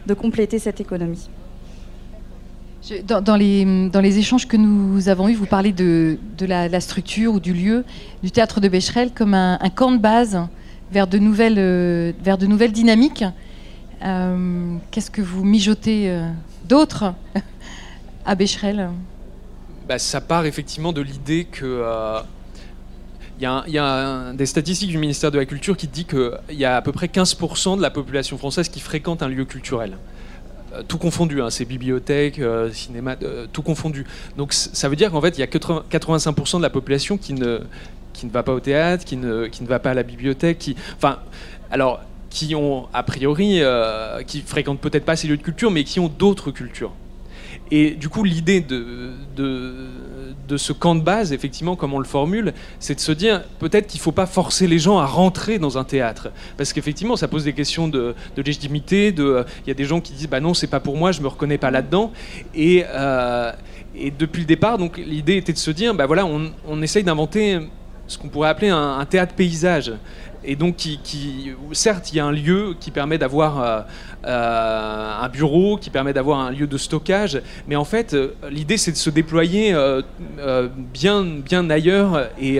de 0.07 0.13
compléter 0.13 0.59
cette 0.59 0.81
économie. 0.81 1.29
dans, 3.03 3.35
les, 3.35 3.89
dans, 3.89 4.01
les, 4.01 4.17
échanges 4.17 4.47
que 4.47 4.57
nous 4.57 5.09
avons 5.09 5.27
eus, 5.29 5.35
vous 5.35 5.45
parlez 5.45 5.71
de, 5.71 6.17
de 6.37 6.45
la, 6.45 6.79
structure 6.79 7.33
ou 7.33 7.39
du 7.39 7.53
lieu 7.53 7.85
du 8.23 8.31
théâtre 8.31 8.59
de 8.59 8.67
Becherel 8.67 9.11
comme 9.13 9.33
un, 9.33 9.57
camp 9.75 9.91
de 9.91 9.97
base 9.97 10.39
vers 10.91 11.07
de 11.07 11.19
nouvelles, 11.19 11.59
euh, 11.59 12.13
vers 12.23 12.37
de 12.37 12.47
nouvelles 12.47 12.71
dynamiques. 12.71 13.23
Euh, 14.03 14.77
qu'est-ce 14.91 15.11
que 15.11 15.21
vous 15.21 15.43
mijotez 15.43 16.09
euh, 16.09 16.29
d'autre 16.65 17.13
à 18.25 18.35
Becherel? 18.35 18.89
Bah, 19.87 19.99
Ça 19.99 20.21
part 20.21 20.45
effectivement 20.45 20.93
de 20.93 21.01
l'idée 21.01 21.45
que 21.45 21.83
il 23.39 23.73
y 23.73 23.77
a, 23.77 24.33
des 24.33 24.45
statistiques 24.45 24.89
du 24.89 24.97
ministère 24.97 25.31
de 25.31 25.37
la 25.37 25.45
Culture 25.45 25.77
qui 25.77 25.87
dit 25.87 26.05
qu'il 26.05 26.31
y 26.51 26.65
a 26.65 26.75
à 26.75 26.81
peu 26.81 26.91
près 26.91 27.07
15% 27.07 27.77
de 27.77 27.81
la 27.81 27.89
population 27.89 28.37
française 28.37 28.67
qui 28.67 28.81
fréquente 28.81 29.23
un 29.23 29.29
lieu 29.29 29.45
culturel. 29.45 29.97
Euh, 30.73 30.83
tout 30.87 30.97
confondu, 30.97 31.41
hein, 31.41 31.49
c'est 31.49 31.65
bibliothèques, 31.65 32.39
euh, 32.39 32.71
cinéma, 32.71 33.15
euh, 33.23 33.47
tout 33.51 33.61
confondu. 33.61 34.05
Donc 34.37 34.53
ça 34.53 34.89
veut 34.89 34.95
dire 34.95 35.11
qu'en 35.11 35.21
fait, 35.21 35.37
il 35.37 35.39
y 35.39 35.43
a 35.43 35.47
85% 35.47 36.57
de 36.57 36.61
la 36.61 36.69
population 36.69 37.17
qui 37.17 37.33
ne, 37.33 37.61
qui 38.13 38.25
ne 38.25 38.31
va 38.31 38.43
pas 38.43 38.53
au 38.53 38.59
théâtre, 38.59 39.05
qui 39.05 39.15
ne, 39.15 39.47
qui 39.47 39.63
ne 39.63 39.67
va 39.67 39.79
pas 39.79 39.91
à 39.91 39.93
la 39.93 40.03
bibliothèque, 40.03 40.59
qui, 40.59 40.75
enfin, 40.97 41.19
alors, 41.71 42.01
qui 42.29 42.53
ont 42.55 42.87
a 42.93 43.01
priori, 43.01 43.61
qui 44.27 44.41
fréquentent 44.41 44.79
peut-être 44.79 45.05
pas 45.05 45.15
ces 45.15 45.27
lieux 45.27 45.37
de 45.37 45.41
culture, 45.41 45.71
mais 45.71 45.83
qui 45.83 45.99
ont 45.99 46.09
d'autres 46.09 46.51
cultures. 46.51 46.91
Et 47.71 47.91
du 47.91 48.09
coup, 48.09 48.23
l'idée 48.23 48.61
de, 48.61 49.11
de, 49.35 50.57
ce 50.57 50.73
camp 50.73 50.95
de 50.95 51.01
base, 51.01 51.31
effectivement, 51.31 51.75
comme 51.75 51.93
on 51.93 51.99
le 51.99 52.05
formule, 52.05 52.53
c'est 52.79 52.95
de 52.95 52.99
se 52.99 53.11
dire 53.11 53.43
peut-être 53.59 53.87
qu'il 53.87 53.99
ne 53.99 54.03
faut 54.03 54.11
pas 54.11 54.25
forcer 54.25 54.67
les 54.67 54.79
gens 54.79 54.97
à 54.97 55.05
rentrer 55.05 55.59
dans 55.59 55.77
un 55.77 55.83
théâtre. 55.83 56.29
Parce 56.57 56.73
qu'effectivement, 56.73 57.15
ça 57.15 57.27
pose 57.27 57.43
des 57.43 57.53
questions 57.53 57.87
de, 57.87 58.15
légitimité. 58.35 59.13
Il 59.15 59.67
y 59.67 59.71
a 59.71 59.75
des 59.75 59.85
gens 59.85 60.01
qui 60.01 60.13
disent 60.13 60.29
bah 60.29 60.39
non, 60.39 60.53
c'est 60.53 60.67
pas 60.67 60.79
pour 60.79 60.97
moi, 60.97 61.11
je 61.11 61.21
me 61.21 61.27
reconnais 61.27 61.59
pas 61.59 61.69
là-dedans. 61.69 62.11
Et, 62.55 62.83
euh, 62.89 63.51
et 63.95 64.09
depuis 64.09 64.41
le 64.41 64.47
départ, 64.47 64.79
donc 64.79 64.97
l'idée 64.97 65.37
était 65.37 65.53
de 65.53 65.57
se 65.57 65.71
dire 65.71 65.93
bah 65.93 66.07
voilà, 66.07 66.25
on, 66.25 66.51
on 66.67 66.81
essaye 66.81 67.03
d'inventer 67.03 67.59
ce 68.07 68.17
qu'on 68.17 68.29
pourrait 68.29 68.49
appeler 68.49 68.69
un 68.69 69.05
théâtre 69.05 69.35
paysage 69.35 69.93
et 70.43 70.55
donc 70.55 70.75
certes 71.73 72.11
il 72.11 72.17
y 72.17 72.19
a 72.19 72.25
un 72.25 72.31
lieu 72.31 72.75
qui 72.79 72.91
permet 72.91 73.17
d'avoir 73.17 73.61
euh, 73.61 73.81
euh, 74.25 75.21
un 75.21 75.29
bureau, 75.29 75.77
qui 75.77 75.89
permet 75.89 76.13
d'avoir 76.13 76.39
un 76.39 76.51
lieu 76.51 76.67
de 76.67 76.77
stockage, 76.77 77.41
mais 77.67 77.75
en 77.75 77.83
fait 77.83 78.13
euh, 78.13 78.33
l'idée 78.49 78.77
c'est 78.77 78.91
de 78.91 78.97
se 78.97 79.09
déployer 79.09 79.75
bien, 80.93 81.69
ailleurs. 81.69 82.29
Et, 82.41 82.59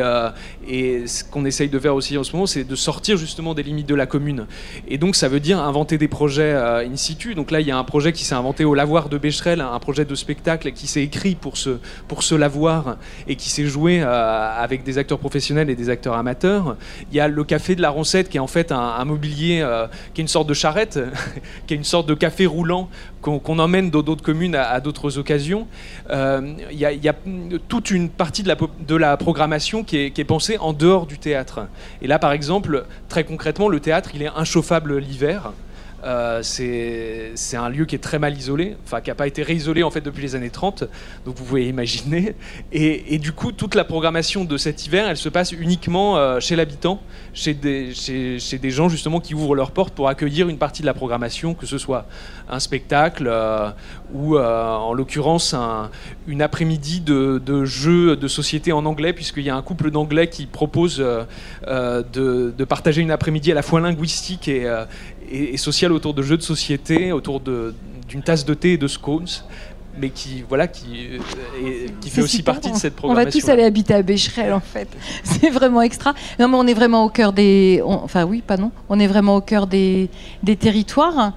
ce 1.07 1.23
qu'on 1.23 1.45
essaye 1.45 1.69
de 1.69 1.79
faire 1.79 1.95
aussi 1.95 2.17
en 2.17 2.23
ce 2.23 2.31
moment 2.33 2.45
c'est 2.45 2.63
de 2.63 2.75
sortir 2.75 3.17
justement 3.17 3.53
des 3.53 3.63
limites 3.63 3.87
de 3.87 3.95
la 3.95 4.05
commune. 4.05 4.45
Et 4.87 4.97
donc 4.97 5.15
ça 5.15 5.27
veut 5.27 5.39
dire 5.39 5.59
inventer 5.59 5.97
des 5.97 6.07
projets 6.07 6.53
in 6.53 6.95
situ. 6.95 7.33
Donc 7.33 7.51
là 7.51 7.59
il 7.59 7.67
y 7.67 7.71
a 7.71 7.77
un 7.77 7.83
projet 7.83 8.11
qui 8.11 8.23
s'est 8.23 8.35
inventé 8.35 8.65
au 8.65 8.75
lavoir 8.75 9.09
de 9.09 9.17
Becherel 9.17 9.61
un 9.61 9.79
projet 9.79 10.05
de 10.05 10.15
spectacle 10.15 10.71
qui 10.73 10.87
s'est 10.87 11.01
écrit 11.01 11.35
pour 11.35 11.57
ce, 11.57 11.79
pour 12.07 12.23
ce 12.23 12.35
lavoir 12.35 12.97
et 13.27 13.35
qui 13.35 13.49
s'est 13.49 13.65
joué 13.65 14.01
avec 14.01 14.83
des 14.83 14.97
acteurs 14.97 15.19
professionnels 15.19 15.69
et 15.69 15.75
des 15.75 15.89
acteurs 15.89 16.15
amateurs. 16.15 16.75
Il 17.11 17.17
y 17.17 17.19
a 17.19 17.27
le 17.27 17.43
café 17.43 17.68
de 17.75 17.82
la 17.82 17.89
Roncette, 17.89 18.29
qui 18.29 18.38
est 18.38 18.41
en 18.41 18.47
fait 18.47 18.71
un, 18.71 19.03
mobilier, 19.05 19.62
euh, 19.62 19.88
qui 20.13 20.21
est 20.21 20.23
une 20.23 20.27
sorte 20.27 20.47
de 20.47 20.53
charrette, 20.53 20.99
qui 21.67 21.73
est 21.73 21.77
une 21.77 21.84
sorte 21.84 22.08
de 22.08 22.13
café 22.13 22.45
roulant 22.45 22.89
qu'on 23.21 23.60
emmène 23.60 23.89
dans 23.89 24.01
d'autres 24.01 24.23
communes 24.23 24.55
à, 24.55 24.79
d'autres 24.79 25.17
occasions. 25.17 25.67
Euh, 26.10 26.53
il 26.71 26.77
y, 26.77 26.86
a 27.10 27.15
toute 27.67 27.91
une 27.91 28.10
partie 28.10 28.43
de 28.43 28.47
la, 28.47 28.55
de 28.55 28.95
la 28.95 29.17
programmation 29.17 29.84
qui 29.84 29.97
est, 29.97 30.12
qui 30.12 30.21
est, 30.21 30.25
pensée 30.25 30.58
en 30.58 30.71
dehors 30.71 31.05
du 31.05 31.17
théâtre. 31.17 31.67
Et 32.01 32.08
là, 32.08 32.17
par 32.17 32.32
exemple, 32.32 32.86
très 33.10 33.25
concrètement, 33.25 33.67
le 33.67 33.82
théâtre, 33.82 34.12
il 34.13 34.23
est 34.23 34.29
inchauffable 34.36 34.97
l'hiver. 34.99 35.51
Euh, 36.03 36.41
c'est 36.43 37.57
un 37.57 37.69
lieu 37.69 37.85
qui 37.85 37.95
est 37.95 37.99
très 37.99 38.19
mal 38.19 38.38
isolé, 38.38 38.77
enfin 38.85 39.01
qui 39.01 39.09
n'a 39.09 39.15
pas 39.15 39.27
été 39.27 39.43
réisolé 39.43 39.83
en 39.83 39.91
fait 39.91 40.01
depuis 40.01 40.21
les 40.21 40.35
années 40.35 40.49
30, 40.49 40.85
donc 41.25 41.35
vous 41.35 41.43
pouvez 41.43 41.67
imaginer. 41.67 42.35
Et, 42.71 43.17
du 43.19 43.31
coup, 43.33 43.51
toute 43.51 43.75
la 43.75 43.83
programmation 43.83 44.45
de 44.45 44.57
cet 44.57 44.85
hiver, 44.85 45.07
elle 45.07 45.17
se 45.17 45.29
passe 45.29 45.51
uniquement 45.51 46.17
euh, 46.17 46.39
chez 46.39 46.55
l'habitant, 46.55 47.01
chez 47.33 47.53
des, 47.53 47.91
gens 48.69 48.89
justement 48.89 49.19
qui 49.19 49.33
ouvrent 49.33 49.55
leurs 49.55 49.71
portes 49.71 49.93
pour 49.93 50.07
accueillir 50.07 50.47
une 50.47 50.57
partie 50.57 50.81
de 50.81 50.85
la 50.85 50.93
programmation, 50.93 51.53
que 51.53 51.65
ce 51.65 51.77
soit 51.77 52.05
un 52.49 52.59
spectacle 52.59 53.27
euh, 53.27 53.69
ou 54.13 54.38
en 54.38 54.93
l'occurrence 54.93 55.55
une 56.27 56.41
après-midi 56.41 57.01
de, 57.01 57.65
jeux 57.65 58.15
de 58.15 58.27
société 58.27 58.71
en 58.71 58.85
anglais, 58.85 59.13
puisqu'il 59.13 59.43
y 59.43 59.49
a 59.49 59.55
un 59.55 59.62
couple 59.62 59.91
d'anglais 59.91 60.29
qui 60.29 60.45
propose 60.45 60.97
de, 60.97 62.65
partager 62.65 63.01
une 63.01 63.12
après-midi 63.12 63.51
à 63.51 63.55
la 63.55 63.63
fois 63.63 63.79
linguistique 63.81 64.47
et, 64.47 64.67
et, 65.31 65.57
social 65.57 65.91
autour 65.91 66.13
de 66.13 66.21
jeux 66.21 66.37
de 66.37 66.43
société, 66.43 67.11
autour 67.11 67.39
d'une 67.41 68.21
tasse 68.23 68.45
de 68.45 68.53
thé 68.53 68.73
et 68.73 68.77
de 68.77 68.87
scones 68.87 69.27
mais 69.99 70.09
qui 70.09 70.43
voilà 70.47 70.67
qui, 70.67 71.07
euh, 71.11 71.87
qui 71.99 72.09
fait 72.09 72.21
aussi 72.21 72.43
partie 72.43 72.71
de 72.71 72.77
cette 72.77 72.95
programmation. 72.95 73.27
On 73.27 73.39
va 73.39 73.45
tous 73.45 73.49
aller 73.49 73.63
habiter 73.63 73.93
à 73.93 74.01
Becherel 74.01 74.53
en 74.53 74.59
fait. 74.59 74.87
C'est 75.23 75.49
vraiment 75.49 75.81
extra. 75.81 76.13
Non 76.39 76.47
mais 76.47 76.55
on 76.57 76.67
est 76.67 76.73
vraiment 76.73 77.03
au 77.03 77.09
cœur 77.09 77.33
des 77.33 77.81
enfin 77.83 78.23
oui, 78.23 78.41
pas 78.45 78.57
non. 78.57 78.71
On 78.87 78.99
est 78.99 79.07
vraiment 79.07 79.35
au 79.35 79.41
cœur 79.41 79.67
des, 79.67 80.09
des 80.43 80.55
territoires. 80.55 81.33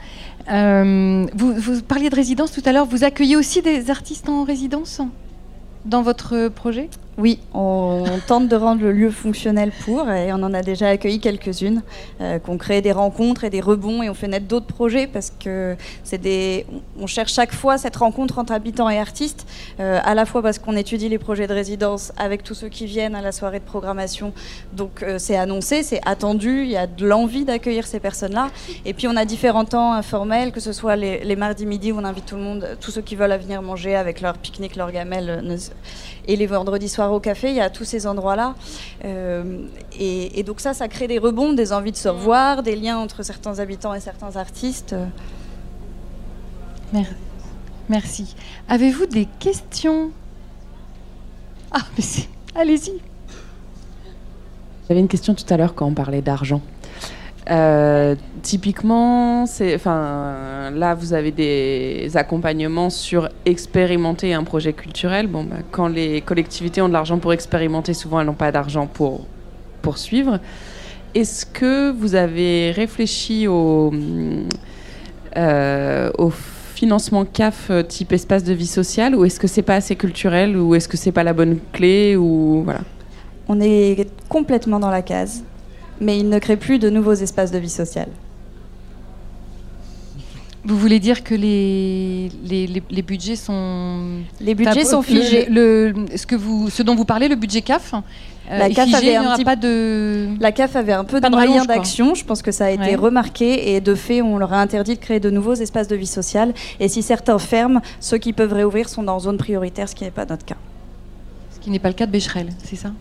Euh, 0.51 1.27
vous, 1.35 1.55
vous, 1.55 1.83
parliez 1.83 2.11
de 2.11 2.17
résidence 2.17 2.53
tout 2.53 2.63
à 2.65 2.73
l'heure. 2.73 2.87
Vous 2.87 3.05
accueillez 3.05 3.37
aussi 3.37 3.63
des 3.63 3.91
artistes 3.91 4.29
en 4.29 4.45
résidence 4.45 5.01
dans 5.85 6.03
votre 6.03 6.49
projet? 6.49 6.89
Oui, 7.23 7.39
on, 7.55 8.03
tente 8.27 8.49
de 8.49 8.57
rendre 8.57 8.83
le 8.83 8.91
lieu 8.91 9.09
fonctionnel 9.13 9.71
pour, 9.85 10.11
et 10.11 10.33
on 10.33 10.43
en 10.43 10.53
a 10.55 10.63
déjà 10.63 10.89
accueilli 10.89 11.21
quelques-unes, 11.21 11.83
euh, 12.21 12.41
qu'on 12.41 12.59
crée 12.59 12.83
des 12.83 12.91
rencontres 12.91 13.45
et 13.45 13.51
des 13.51 13.61
rebonds, 13.61 14.03
et 14.03 14.11
on 14.11 14.15
fait 14.15 14.27
naître 14.27 14.49
d'autres 14.49 14.67
projets 14.67 15.07
parce 15.07 15.31
que 15.31 15.77
c'est 16.03 16.19
des, 16.19 16.67
on 16.99 17.07
cherche 17.07 17.33
chaque 17.33 17.53
fois 17.53 17.79
cette 17.79 17.95
rencontre 17.95 18.41
entre 18.41 18.53
habitants 18.53 18.91
et 18.91 18.99
artistes, 18.99 19.47
euh, 19.79 20.01
à 20.03 20.17
la 20.17 20.27
fois 20.27 20.43
parce 20.43 20.59
qu'on 20.59 20.75
étudie 20.75 21.09
les 21.09 21.19
projets 21.19 21.47
de 21.47 21.55
résidence 21.55 22.13
avec 22.17 22.43
tous 22.43 22.55
ceux 22.55 22.69
qui 22.69 22.87
viennent 22.87 23.15
à 23.15 23.23
la 23.23 23.31
soirée 23.31 23.61
de 23.61 23.65
programmation, 23.65 24.33
donc 24.73 25.05
euh, 25.05 25.21
c'est 25.21 25.37
annoncé, 25.37 25.85
c'est 25.85 26.01
attendu, 26.05 26.63
il 26.65 26.71
y 26.71 26.77
a 26.77 26.89
de 26.89 27.07
l'envie 27.07 27.45
d'accueillir 27.45 27.87
ces 27.87 28.01
personnes-là, 28.01 28.49
et 28.85 28.95
puis 28.95 29.07
on 29.07 29.15
a 29.15 29.25
différents 29.25 29.65
temps 29.65 29.93
informels, 29.93 30.51
que 30.51 30.59
ce 30.59 30.73
soit 30.73 30.97
les, 30.97 31.37
mardis 31.37 31.67
midi 31.67 31.93
où 31.93 31.99
on 31.99 32.05
invite 32.05 32.27
tout 32.27 32.37
le 32.37 32.43
monde, 32.43 32.77
tous 32.81 32.91
ceux 32.91 33.03
qui 33.03 33.15
veulent 33.15 33.39
venir 33.39 33.63
manger 33.63 33.95
avec 33.95 34.21
leur 34.21 34.39
pique-nique, 34.39 34.75
leur 34.75 34.91
gamelle, 34.91 35.45
et 36.27 36.35
les 36.35 36.47
vendredis 36.47 36.89
soirs 36.89 37.12
au 37.15 37.21
café, 37.21 37.51
il 37.51 37.57
y 37.57 37.61
a 37.61 37.71
tous 37.71 37.85
ces 37.85 38.07
endroits-là. 38.07 38.55
Euh, 39.05 39.67
et, 39.99 40.43
donc 40.43 40.61
ça, 40.61 40.75
ça 40.75 40.89
crée 40.89 41.09
des 41.09 41.19
rebonds, 41.19 41.53
des 41.53 41.73
envies 41.73 41.93
de 41.93 41.97
se 41.97 42.09
revoir, 42.09 42.63
des 42.63 42.77
liens 42.77 42.99
entre 42.99 43.23
certains 43.23 43.59
habitants 43.59 43.95
et 43.95 44.01
certains 44.01 44.37
artistes. 44.37 44.95
Merci. 47.89 48.35
Avez-vous 48.69 49.07
des 49.07 49.27
questions? 49.39 50.11
Ah, 51.71 51.81
mais 51.97 52.05
allez-y. 52.55 53.01
J'avais 54.89 55.01
une 55.01 55.09
question 55.09 55.35
tout 55.35 55.47
à 55.49 55.57
l'heure 55.57 55.75
quand 55.75 55.87
on 55.87 55.95
parlait 55.95 56.23
d'argent. 56.23 56.61
Euh, 57.51 58.15
typiquement, 58.43 59.47
c'est, 59.47 59.75
enfin, 59.75 60.71
là, 60.75 60.95
vous 60.95 61.13
avez 61.13 61.33
des 61.33 62.11
accompagnements 62.15 62.91
sur 62.91 63.29
expérimenter 63.45 64.33
un 64.33 64.45
projet 64.45 64.73
culturel. 64.73 65.27
Bon, 65.27 65.45
bah, 65.45 65.57
quand 65.71 65.89
les 65.89 66.21
collectivités 66.21 66.81
ont 66.81 66.89
de 66.89 66.93
l'argent 66.93 67.19
pour 67.19 67.33
expérimenter, 67.33 67.95
souvent 67.95 68.21
elles 68.21 68.27
n'ont 68.27 68.35
pas 68.35 68.53
d'argent 68.53 68.87
pour 68.87 69.27
poursuivre. 69.83 70.39
Est-ce 71.15 71.45
que 71.45 71.91
vous 71.91 72.15
avez 72.15 72.71
réfléchi 72.71 73.49
au, 73.49 73.93
euh, 75.37 76.11
au 76.17 76.31
financement 76.31 77.25
CAF 77.25 77.71
type 77.89 78.13
espace 78.13 78.45
de 78.45 78.55
vie 78.55 78.67
sociale 78.67 79.15
ou 79.15 79.25
est-ce 79.25 79.39
que 79.39 79.47
c'est 79.47 79.63
pas 79.63 79.75
assez 79.75 79.95
culturel 79.95 80.57
ou 80.57 80.75
est-ce 80.75 80.89
que 80.89 80.97
c'est 80.97 81.13
pas 81.13 81.23
la 81.23 81.33
bonne 81.33 81.59
clé 81.73 82.17
ou 82.17 82.63
voilà 82.65 82.81
On 83.49 83.61
est 83.61 84.09
complètement 84.29 84.81
dans 84.81 84.91
la 84.91 85.03
case 85.03 85.45
mais 86.03 86.19
il 86.19 86.29
ne 86.29 86.39
crée 86.39 86.57
plus 86.57 86.79
de 86.79 86.91
nouveaux 86.91 87.15
espaces 87.15 87.51
de 87.51 87.59
vie 87.59 87.71
sociale. 87.71 88.09
Vous 90.65 90.79
voulez 90.79 91.01
dire 91.01 91.25
que 91.25 91.35
les, 91.35 92.31
les, 92.45 93.03
budgets 93.03 93.35
sont... 93.35 94.21
Les 94.41 94.55
budgets 94.55 94.85
sont 94.85 95.03
figés. 95.03 95.47
Le, 95.51 95.93
ce, 96.15 96.25
que 96.25 96.37
vous, 96.37 96.71
ce 96.71 96.85
dont 96.85 96.95
vous 96.95 97.05
parlez, 97.05 97.27
le 97.27 97.35
budget 97.35 97.63
CAF, 97.63 97.95
euh, 97.95 98.59
la 98.59 98.71
CAF 98.71 98.95
avait 98.95 99.17
un 99.17 99.35
petit... 99.35 99.45
pas 99.45 99.57
de... 99.57 100.29
La 100.39 100.53
CAF 100.53 100.77
avait 100.77 100.93
un 100.93 101.03
peu 101.03 101.21
de, 101.21 101.29
moyens 101.29 101.67
d'action. 101.67 102.15
Je 102.15 102.25
pense 102.25 102.43
que 102.43 102.53
ça 102.53 102.67
a 102.67 102.71
été 102.71 102.95
remarqué 102.95 103.75
et 103.75 103.81
de 103.81 103.97
fait, 103.97 104.23
on 104.23 104.39
leur 104.39 104.53
a 104.53 104.61
interdit 104.61 104.95
de 104.95 105.01
créer 105.01 105.19
de 105.19 105.31
nouveaux 105.31 105.55
espaces 105.55 105.89
de 105.89 105.97
vie 105.97 106.07
sociale. 106.07 106.55
Et 106.79 106.87
si 106.87 107.03
certains 107.03 107.41
ferment, 107.41 107.81
ceux 107.99 108.19
qui 108.19 108.33
peuvent 108.33 108.53
réouvrir 108.53 108.89
sont 108.89 109.03
dans 109.03 109.19
zone 109.19 109.39
prioritaire, 109.39 109.89
ce 109.89 109.97
qui 109.97 110.05
n'est 110.05 110.13
pas 110.13 110.27
notre 110.27 110.45
cas. 110.45 110.57
Ce 111.55 111.59
qui 111.59 111.71
n'est 111.71 111.81
pas 111.81 111.89
le 111.89 111.95
cas 111.95 112.07
de 112.07 112.13
Becherel, 112.13 112.51
c'est 112.63 112.77
ça? 112.77 112.93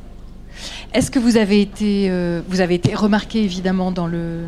Est-ce 0.93 1.11
que 1.11 1.19
vous 1.19 1.37
avez 1.37 1.61
été, 1.61 2.07
euh, 2.09 2.41
vous 2.47 2.61
avez 2.61 2.75
été 2.75 2.95
remarqué 2.95 3.43
évidemment 3.43 3.91
dans 3.91 4.07
le 4.07 4.43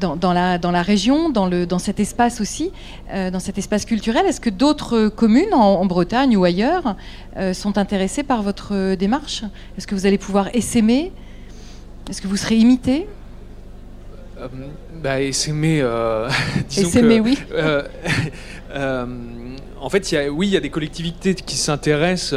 dans, 0.00 0.32
la, 0.32 0.58
dans 0.58 0.72
la 0.72 0.82
région, 0.82 1.30
dans, 1.30 1.46
le, 1.46 1.66
dans 1.66 1.78
cet 1.78 2.00
espace 2.00 2.40
aussi, 2.40 2.72
euh, 3.12 3.30
dans 3.30 3.38
cet 3.38 3.58
espace 3.58 3.84
culturel? 3.84 4.26
Est-ce 4.26 4.40
que 4.40 4.50
d'autres 4.50 5.06
communes 5.06 5.54
en, 5.54 5.86
Bretagne 5.86 6.36
ou 6.36 6.42
ailleurs 6.42 6.96
euh, 7.36 7.54
sont 7.54 7.78
intéressées 7.78 8.24
par 8.24 8.42
votre 8.42 8.96
démarche? 8.96 9.44
Est-ce 9.78 9.86
que 9.86 9.94
vous 9.94 10.04
allez 10.04 10.18
pouvoir 10.18 10.48
essaimer? 10.52 11.12
Est-ce 12.10 12.20
que 12.20 12.26
vous 12.26 12.36
serez 12.36 12.56
imité? 12.56 13.06
Bah, 15.00 15.20
essaimer, 15.20 15.78
essaimer, 16.76 17.20
oui. 17.20 17.38
en 18.74 19.90
fait, 19.90 20.10
y 20.10 20.16
a, 20.16 20.28
oui, 20.28 20.48
il 20.48 20.52
y 20.54 20.56
a 20.56 20.60
des 20.60 20.70
collectivités 20.70 21.36
qui 21.36 21.56
s'intéressent 21.56 22.34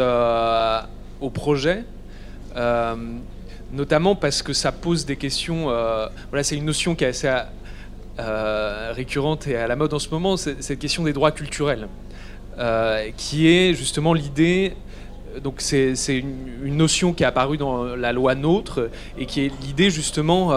au 1.21 1.29
projet, 1.29 1.83
notamment 3.71 4.15
parce 4.15 4.41
que 4.41 4.53
ça 4.53 4.71
pose 4.71 5.05
des 5.05 5.15
questions. 5.15 5.69
Euh, 5.69 6.07
voilà, 6.29 6.43
c'est 6.43 6.55
une 6.55 6.65
notion 6.65 6.95
qui 6.95 7.03
est 7.03 7.07
assez 7.07 7.31
euh, 8.19 8.91
récurrente 8.95 9.47
et 9.47 9.55
à 9.55 9.67
la 9.67 9.75
mode 9.75 9.93
en 9.93 9.99
ce 9.99 10.09
moment, 10.09 10.37
cette 10.37 10.79
question 10.79 11.03
des 11.03 11.13
droits 11.13 11.31
culturels, 11.31 11.87
qui 13.17 13.47
est 13.47 13.73
justement 13.73 14.13
l'idée 14.13 14.73
donc 15.43 15.55
c'est 15.59 15.93
une, 16.17 16.77
notion 16.77 17.13
qui 17.13 17.21
est 17.21 17.25
apparue 17.27 17.57
dans 17.57 17.95
la 17.95 18.11
loi 18.11 18.33
NOTRe 18.33 18.89
et 19.19 19.27
qui 19.27 19.41
est 19.41 19.51
l'idée 19.61 19.91
justement 19.91 20.51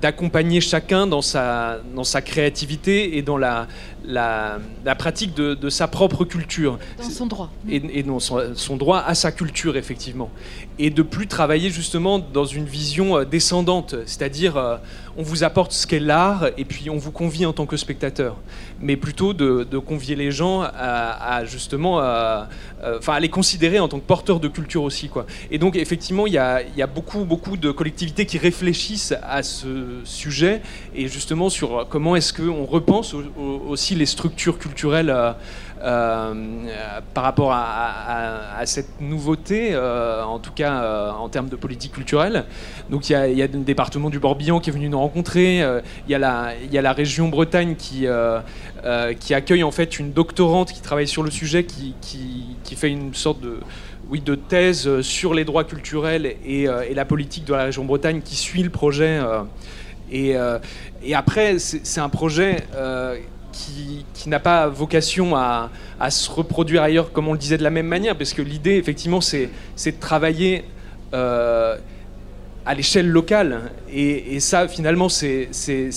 d'accompagner 0.00 0.62
chacun 0.62 1.06
dans 1.06 1.20
sa, 1.20 1.80
dans 1.94 2.04
sa 2.04 2.22
créativité 2.22 3.18
et 3.18 3.22
dans 3.22 3.36
la, 3.36 3.66
la, 4.06 4.58
pratique 4.98 5.34
de, 5.34 5.68
sa 5.68 5.88
propre 5.88 6.24
culture. 6.24 6.78
Dans 6.98 7.10
son 7.10 7.26
droit. 7.26 7.50
Et, 7.68 8.02
dans 8.02 8.20
son, 8.20 8.76
droit 8.76 8.98
à 8.98 9.14
sa 9.14 9.32
culture, 9.32 9.76
effectivement. 9.76 10.30
Et 10.78 10.90
de 10.90 11.02
plus 11.02 11.26
travailler 11.26 11.70
justement 11.70 12.18
dans 12.18 12.44
une 12.44 12.64
vision 12.64 13.16
euh, 13.16 13.24
descendante, 13.24 13.94
c'est-à-dire 14.06 14.56
euh, 14.56 14.76
on 15.16 15.22
vous 15.22 15.44
apporte 15.44 15.72
ce 15.72 15.86
qu'est 15.86 16.00
l'art 16.00 16.48
et 16.56 16.64
puis 16.64 16.90
on 16.90 16.96
vous 16.96 17.12
convie 17.12 17.46
en 17.46 17.52
tant 17.52 17.66
que 17.66 17.76
spectateur. 17.76 18.36
Mais 18.80 18.96
plutôt 18.96 19.32
de, 19.32 19.64
convier 19.78 20.16
les 20.16 20.30
gens 20.30 20.62
à, 20.62 21.44
justement, 21.44 22.00
à, 22.00 22.48
enfin, 22.98 23.14
à 23.14 23.20
les 23.20 23.28
considérer 23.28 23.78
en 23.78 23.88
tant 23.88 23.98
que 23.98 24.04
porteurs 24.04 24.40
de 24.40 24.48
culture 24.48 24.82
aussi. 24.82 25.08
Quoi. 25.08 25.26
Et 25.50 25.58
donc 25.58 25.76
effectivement, 25.76 26.26
il 26.26 26.32
y 26.32 26.38
a, 26.38 26.62
y 26.76 26.82
a 26.82 26.86
beaucoup, 26.86 27.24
beaucoup 27.24 27.56
de 27.56 27.70
collectivités 27.70 28.26
qui 28.26 28.38
réfléchissent 28.38 29.14
à 29.22 29.42
ce 29.42 30.00
sujet 30.04 30.62
et 30.94 31.06
justement 31.06 31.48
sur 31.48 31.86
comment 31.88 32.16
est-ce 32.16 32.32
qu'on 32.32 32.64
repense 32.64 33.14
aussi 33.14 33.93
les 33.94 34.06
structures 34.06 34.58
culturelles 34.58 35.10
euh, 35.10 35.32
euh, 35.82 37.00
par 37.12 37.24
rapport 37.24 37.52
à, 37.52 38.62
cette 38.64 39.02
nouveauté, 39.02 39.70
euh, 39.72 40.24
en 40.24 40.38
tout 40.38 40.52
cas 40.52 41.12
en 41.18 41.28
termes 41.28 41.50
de 41.50 41.56
politique 41.56 41.92
culturelle. 41.92 42.44
Donc 42.88 43.10
il 43.10 43.12
y, 43.12 43.16
a, 43.16 43.28
y 43.28 43.42
a 43.42 43.46
le 43.46 43.58
département 43.58 44.08
du 44.08 44.18
Morbihan 44.18 44.60
qui 44.60 44.70
est 44.70 44.72
venu 44.72 44.88
nous 44.88 44.98
rencontrer, 44.98 45.58
il, 45.58 46.10
y 46.10 46.14
a 46.14 46.18
la, 46.18 46.52
y 46.72 46.78
a 46.78 46.82
la 46.82 46.92
région 46.94 47.28
Bretagne 47.28 47.74
qui, 47.76 48.06
qui 49.20 49.34
accueille 49.34 49.62
en 49.62 49.70
fait 49.70 49.98
une 49.98 50.12
doctorante 50.12 50.72
qui 50.72 50.80
travaille 50.80 51.08
sur 51.08 51.22
le 51.22 51.30
sujet, 51.30 51.64
qui, 51.64 51.94
qui, 52.00 52.76
fait 52.76 52.90
une 52.90 53.12
sorte 53.12 53.40
de 53.40 53.58
oui, 54.08 54.20
de 54.20 54.34
thèse 54.34 55.02
sur 55.02 55.34
les 55.34 55.44
droits 55.44 55.64
culturels 55.64 56.26
et, 56.46 56.62
et, 56.62 56.94
la 56.94 57.04
politique 57.04 57.44
de 57.44 57.52
la 57.52 57.64
région 57.64 57.84
Bretagne 57.84 58.22
qui 58.22 58.36
suit 58.36 58.62
le 58.62 58.70
projet. 58.70 59.20
et, 60.10 60.34
et, 61.02 61.14
après, 61.14 61.58
c'est 61.58 62.00
un 62.00 62.08
projet 62.08 62.64
qui, 63.54 64.28
n'a 64.28 64.40
pas 64.40 64.68
vocation 64.68 65.36
à, 65.36 65.70
se 66.10 66.30
reproduire 66.30 66.82
ailleurs, 66.82 67.12
comme 67.12 67.28
on 67.28 67.32
le 67.32 67.38
disait 67.38 67.58
de 67.58 67.62
la 67.62 67.70
même 67.70 67.86
manière, 67.86 68.16
parce 68.16 68.32
que 68.32 68.42
l'idée, 68.42 68.76
effectivement, 68.76 69.20
c'est 69.20 69.50
de 69.86 70.00
travailler 70.00 70.64
euh, 71.12 71.76
à 72.66 72.74
l'échelle 72.74 73.08
locale. 73.08 73.72
Et, 73.92 74.40
ça, 74.40 74.68
finalement, 74.68 75.08
c'est 75.08 75.48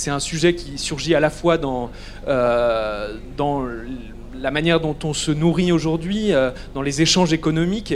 un 0.08 0.20
sujet 0.20 0.56
qui 0.56 0.78
surgit 0.78 1.16
à 1.16 1.20
la 1.20 1.30
fois 1.30 1.58
dans, 1.58 1.90
euh, 2.28 3.16
la 4.40 4.52
manière 4.52 4.80
dont 4.80 4.96
on 5.04 5.14
se 5.14 5.32
nourrit 5.32 5.72
aujourd'hui, 5.72 6.34
euh, 6.34 6.52
dans 6.74 6.82
les 6.82 7.02
échanges 7.02 7.34
économiques. 7.34 7.96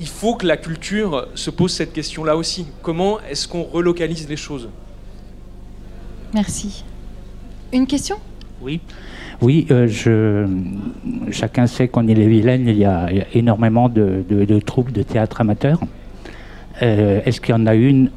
Il 0.00 0.08
faut 0.08 0.34
que 0.34 0.46
la 0.46 0.56
culture 0.56 1.28
se 1.34 1.50
pose 1.50 1.72
cette 1.72 1.92
question-là 1.92 2.36
aussi. 2.36 2.66
Comment 2.82 3.20
est-ce 3.20 3.46
qu'on 3.46 3.62
relocalise 3.62 4.28
les 4.28 4.36
choses? 4.36 4.68
Merci. 6.32 6.84
Une 7.72 7.86
question? 7.86 8.18
Oui, 8.62 8.80
oui 9.42 9.66
euh, 9.70 10.46
chacun 11.30 11.66
sait 11.66 11.88
qu'en 11.88 12.06
Ille-et-Vilaine, 12.06 12.68
il, 12.68 12.78
y 12.78 12.84
a 12.84 13.08
énormément 13.34 13.88
de, 13.88 14.24
troupes 14.60 14.92
de 14.92 15.02
théâtre 15.02 15.40
amateurs. 15.40 15.80
Euh, 16.82 17.20
est-ce 17.24 17.40
qu'il 17.40 17.54
y 17.54 17.58
en 17.58 17.66
a 17.66 17.74
une 17.74 18.10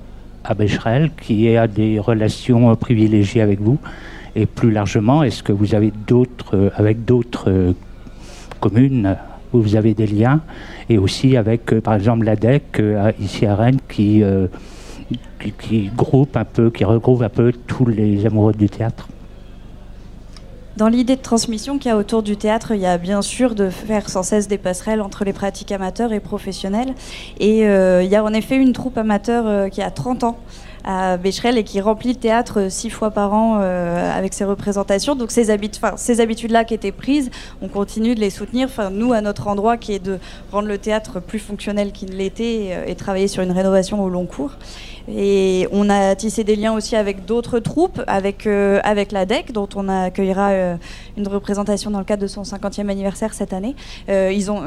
à 0.43 0.53
Becherel 0.53 1.11
qui 1.21 1.55
a 1.55 1.67
des 1.67 1.99
relations 1.99 2.75
privilégiées 2.75 3.41
avec 3.41 3.59
vous? 3.59 3.79
Et 4.35 4.45
plus 4.45 4.71
largement, 4.71 5.23
est-ce 5.23 5.41
que 5.41 5.51
vous 5.51 5.73
avez 5.73 5.91
d'autres, 6.07 6.55
euh, 6.55 6.69
avec 6.75 7.03
d'autres 7.03 7.73
communes 8.59 9.17
où 9.53 9.61
vous 9.61 9.75
avez 9.75 9.93
des 9.95 10.07
liens? 10.07 10.41
Et 10.89 10.97
aussi 10.97 11.35
avec, 11.35 11.79
par 11.79 11.95
exemple, 11.95 12.25
l'ADEC, 12.25 12.81
ici 13.19 13.45
à 13.45 13.55
Rennes, 13.55 13.79
qui, 13.89 14.23
qui, 15.59 15.91
un 16.35 16.45
peu, 16.45 16.69
qui 16.69 16.83
regroupe 16.85 17.21
un 17.23 17.29
peu 17.29 17.51
tous 17.65 17.85
les 17.85 18.25
amoureux 18.25 18.53
du 18.53 18.69
théâtre 18.69 19.09
dans 20.77 20.89
l'idée 20.89 21.15
de 21.15 21.21
transmission 21.21 21.79
qu'il 21.79 21.89
y 21.89 21.91
a 21.91 21.97
autour 21.97 22.21
du 22.21 22.37
théâtre, 22.37 22.71
il 22.75 22.81
y 22.81 22.85
a 22.85 22.99
bien 22.99 23.23
sûr 23.23 23.55
de 23.55 23.69
faire 23.69 24.09
sans 24.09 24.21
cesse 24.21 24.47
des 24.47 24.59
passerelles 24.59 25.01
entre 25.01 25.25
les 25.25 25.33
pratiques 25.33 25.71
amateurs 25.71 26.13
et 26.13 26.19
professionnelles. 26.19 26.93
Et 27.39 27.67
euh, 27.67 28.03
il 28.03 28.09
y 28.09 28.15
a 28.15 28.23
en 28.23 28.31
effet 28.31 28.57
une 28.57 28.73
troupe 28.73 28.97
amateur 28.97 29.47
euh, 29.47 29.69
qui 29.69 29.81
a 29.81 29.89
30 29.89 30.23
ans 30.23 30.37
à 30.87 31.17
Becherel 31.17 31.57
et 31.57 31.63
qui 31.63 31.81
remplit 31.81 32.13
le 32.13 32.19
théâtre 32.19 32.71
six 32.71 32.89
fois 32.89 33.11
par 33.11 33.33
an 33.33 33.55
avec 33.59 34.33
ses 34.33 34.45
représentations. 34.45 35.15
Donc 35.15 35.31
ces, 35.31 35.51
habitudes-là 35.51 36.63
qui 36.63 36.73
étaient 36.73 36.93
prises, 36.93 37.29
on 37.61 37.67
continue 37.67 38.15
de 38.15 38.21
les 38.21 38.29
soutenir. 38.29 38.69
Nous, 38.91 39.11
à 39.11 39.19
notre 39.19 39.49
endroit, 39.49 39.75
qui 39.75 39.93
est 39.93 39.99
de 39.99 40.17
rendre 40.51 40.69
le 40.69 40.77
théâtre 40.77 41.19
plus 41.19 41.39
fonctionnel 41.39 41.91
qu'il 41.91 42.11
ne 42.11 42.15
l'était 42.15 42.83
et 42.87 42.95
travailler 42.95 43.27
sur 43.27 43.43
une 43.43 43.51
rénovation 43.51 44.01
au 44.01 44.07
long 44.07 44.25
cours. 44.25 44.51
Et 45.09 45.67
on 45.71 45.89
a 45.89 46.15
tissé 46.15 46.43
des 46.43 46.55
liens 46.55 46.73
aussi 46.73 46.95
avec 46.95 47.25
d'autres 47.25 47.59
troupes, 47.59 48.01
avec, 48.07 48.45
euh, 48.45 48.79
avec 48.83 49.11
la 49.11 49.25
DEC, 49.25 49.53
dont 49.53 49.69
on 49.75 49.87
accueillera 49.87 50.49
euh, 50.49 50.75
une 51.15 51.27
représentation 51.27 51.91
dans 51.91 51.99
le 51.99 52.05
cadre 52.05 52.21
de 52.21 52.27
son 52.27 52.41
50e 52.41 52.89
anniversaire 52.89 53.33
cette 53.33 53.53
année. 53.53 53.75
Euh, 54.09 54.31
ils 54.33 54.51
ont, 54.51 54.63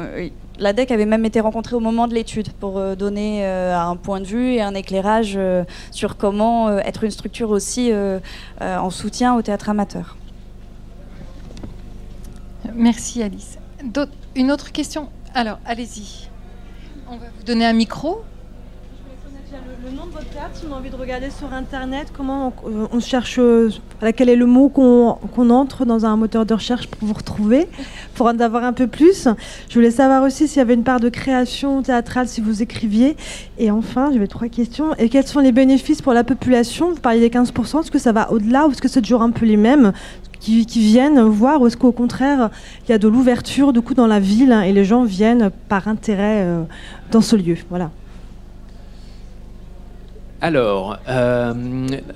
la 0.61 0.73
DEC 0.73 0.91
avait 0.91 1.05
même 1.05 1.25
été 1.25 1.39
rencontrée 1.39 1.75
au 1.75 1.79
moment 1.79 2.07
de 2.07 2.13
l'étude 2.13 2.51
pour 2.53 2.95
donner 2.95 3.45
un 3.45 3.95
point 3.95 4.21
de 4.21 4.25
vue 4.25 4.53
et 4.53 4.61
un 4.61 4.75
éclairage 4.75 5.37
sur 5.91 6.17
comment 6.17 6.77
être 6.79 7.03
une 7.03 7.11
structure 7.11 7.49
aussi 7.49 7.91
en 8.61 8.89
soutien 8.89 9.35
au 9.35 9.41
théâtre 9.41 9.69
amateur. 9.69 10.15
Merci 12.73 13.23
Alice. 13.23 13.57
Une 14.35 14.51
autre 14.51 14.71
question? 14.71 15.09
Alors, 15.33 15.59
allez-y. 15.65 16.29
On 17.09 17.17
va 17.17 17.25
vous 17.37 17.43
donner 17.43 17.65
un 17.65 17.73
micro 17.73 18.21
le 19.83 19.97
nom 19.97 20.05
de 20.05 20.11
votre 20.11 20.29
théâtre, 20.29 20.51
si 20.53 20.65
on 20.69 20.73
a 20.73 20.77
envie 20.77 20.91
de 20.91 20.95
regarder 20.95 21.29
sur 21.31 21.51
Internet, 21.53 22.11
comment 22.15 22.53
on, 22.91 22.99
cherche, 22.99 23.39
euh, 23.39 23.69
quel 24.15 24.29
est 24.29 24.35
le 24.35 24.45
mot 24.45 24.69
qu'on 24.69 25.49
entre 25.49 25.85
dans 25.85 26.05
un 26.05 26.15
moteur 26.17 26.45
de 26.45 26.53
recherche 26.53 26.87
pour 26.87 27.07
vous 27.07 27.13
retrouver, 27.13 27.67
pour 28.13 28.27
en 28.27 28.39
avoir 28.39 28.63
un 28.63 28.73
peu 28.73 28.85
plus. 28.85 29.27
Je 29.69 29.73
voulais 29.73 29.89
savoir 29.89 30.23
aussi 30.23 30.47
s'il 30.47 30.57
y 30.57 30.61
avait 30.61 30.75
une 30.75 30.83
part 30.83 30.99
de 30.99 31.09
création 31.09 31.81
théâtrale, 31.81 32.27
si 32.27 32.41
vous 32.41 32.61
écriviez. 32.61 33.17
Et 33.57 33.71
enfin, 33.71 34.11
j'avais 34.13 34.27
trois 34.27 34.49
questions. 34.49 34.93
Et 34.95 35.09
quels 35.09 35.25
sont 35.25 35.39
les 35.39 35.51
bénéfices 35.51 36.01
pour 36.01 36.13
la 36.13 36.23
population? 36.23 36.91
Vous 36.91 36.99
parliez 36.99 37.21
des 37.21 37.29
15%, 37.29 37.81
est-ce 37.81 37.91
que 37.91 37.99
ça 37.99 38.11
va 38.11 38.31
au-delà 38.31 38.67
ou 38.67 38.71
est-ce 38.71 38.81
que 38.81 38.87
c'est 38.87 39.01
toujours 39.01 39.23
un 39.23 39.31
peu 39.31 39.45
les 39.45 39.57
mêmes 39.57 39.93
qui, 40.39 40.63
viennent 40.65 41.21
voir 41.21 41.61
ou 41.61 41.67
est-ce 41.67 41.77
qu'au 41.77 41.91
contraire 41.91 42.49
il 42.87 42.91
y 42.91 42.93
a 42.93 42.97
de 42.97 43.07
l'ouverture 43.07 43.73
du 43.73 43.81
coup 43.81 43.93
dans 43.93 44.07
la 44.07 44.19
ville 44.19 44.51
hein, 44.51 44.61
et 44.61 44.73
les 44.73 44.85
gens 44.85 45.03
viennent 45.03 45.51
par 45.69 45.87
intérêt 45.87 46.41
euh, 46.43 46.63
dans 47.11 47.21
ce 47.21 47.35
lieu? 47.35 47.57
Voilà 47.69 47.91
alors, 50.43 50.97
euh, 51.07 51.53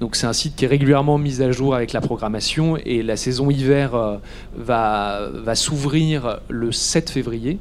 Donc, 0.00 0.16
c'est 0.16 0.26
un 0.26 0.34
site 0.34 0.54
qui 0.54 0.66
est 0.66 0.68
régulièrement 0.68 1.16
mis 1.16 1.40
à 1.40 1.50
jour 1.50 1.74
avec 1.74 1.94
la 1.94 2.02
programmation 2.02 2.76
et 2.76 3.02
la 3.02 3.16
saison 3.16 3.48
hiver 3.48 4.18
va, 4.54 5.30
va 5.32 5.54
s'ouvrir 5.54 6.40
le 6.50 6.72
7 6.72 7.08
février. 7.08 7.58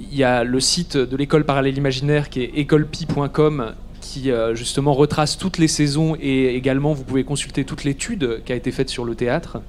Il 0.00 0.16
y 0.16 0.24
a 0.24 0.44
le 0.44 0.60
site 0.60 0.96
de 0.96 1.14
l'école 1.14 1.44
parallèle 1.44 1.76
imaginaire 1.76 2.30
qui 2.30 2.40
est 2.40 2.52
écolepi.com 2.54 3.74
qui 4.00 4.30
euh, 4.30 4.54
justement 4.54 4.94
retrace 4.94 5.38
toutes 5.38 5.58
les 5.58 5.68
saisons 5.68 6.16
et 6.20 6.54
également 6.54 6.92
vous 6.92 7.04
pouvez 7.04 7.24
consulter 7.24 7.64
toute 7.64 7.84
l'étude 7.84 8.42
qui 8.44 8.52
a 8.52 8.56
été 8.56 8.72
faite 8.72 8.88
sur 8.88 9.04
le 9.04 9.14
théâtre. 9.14 9.60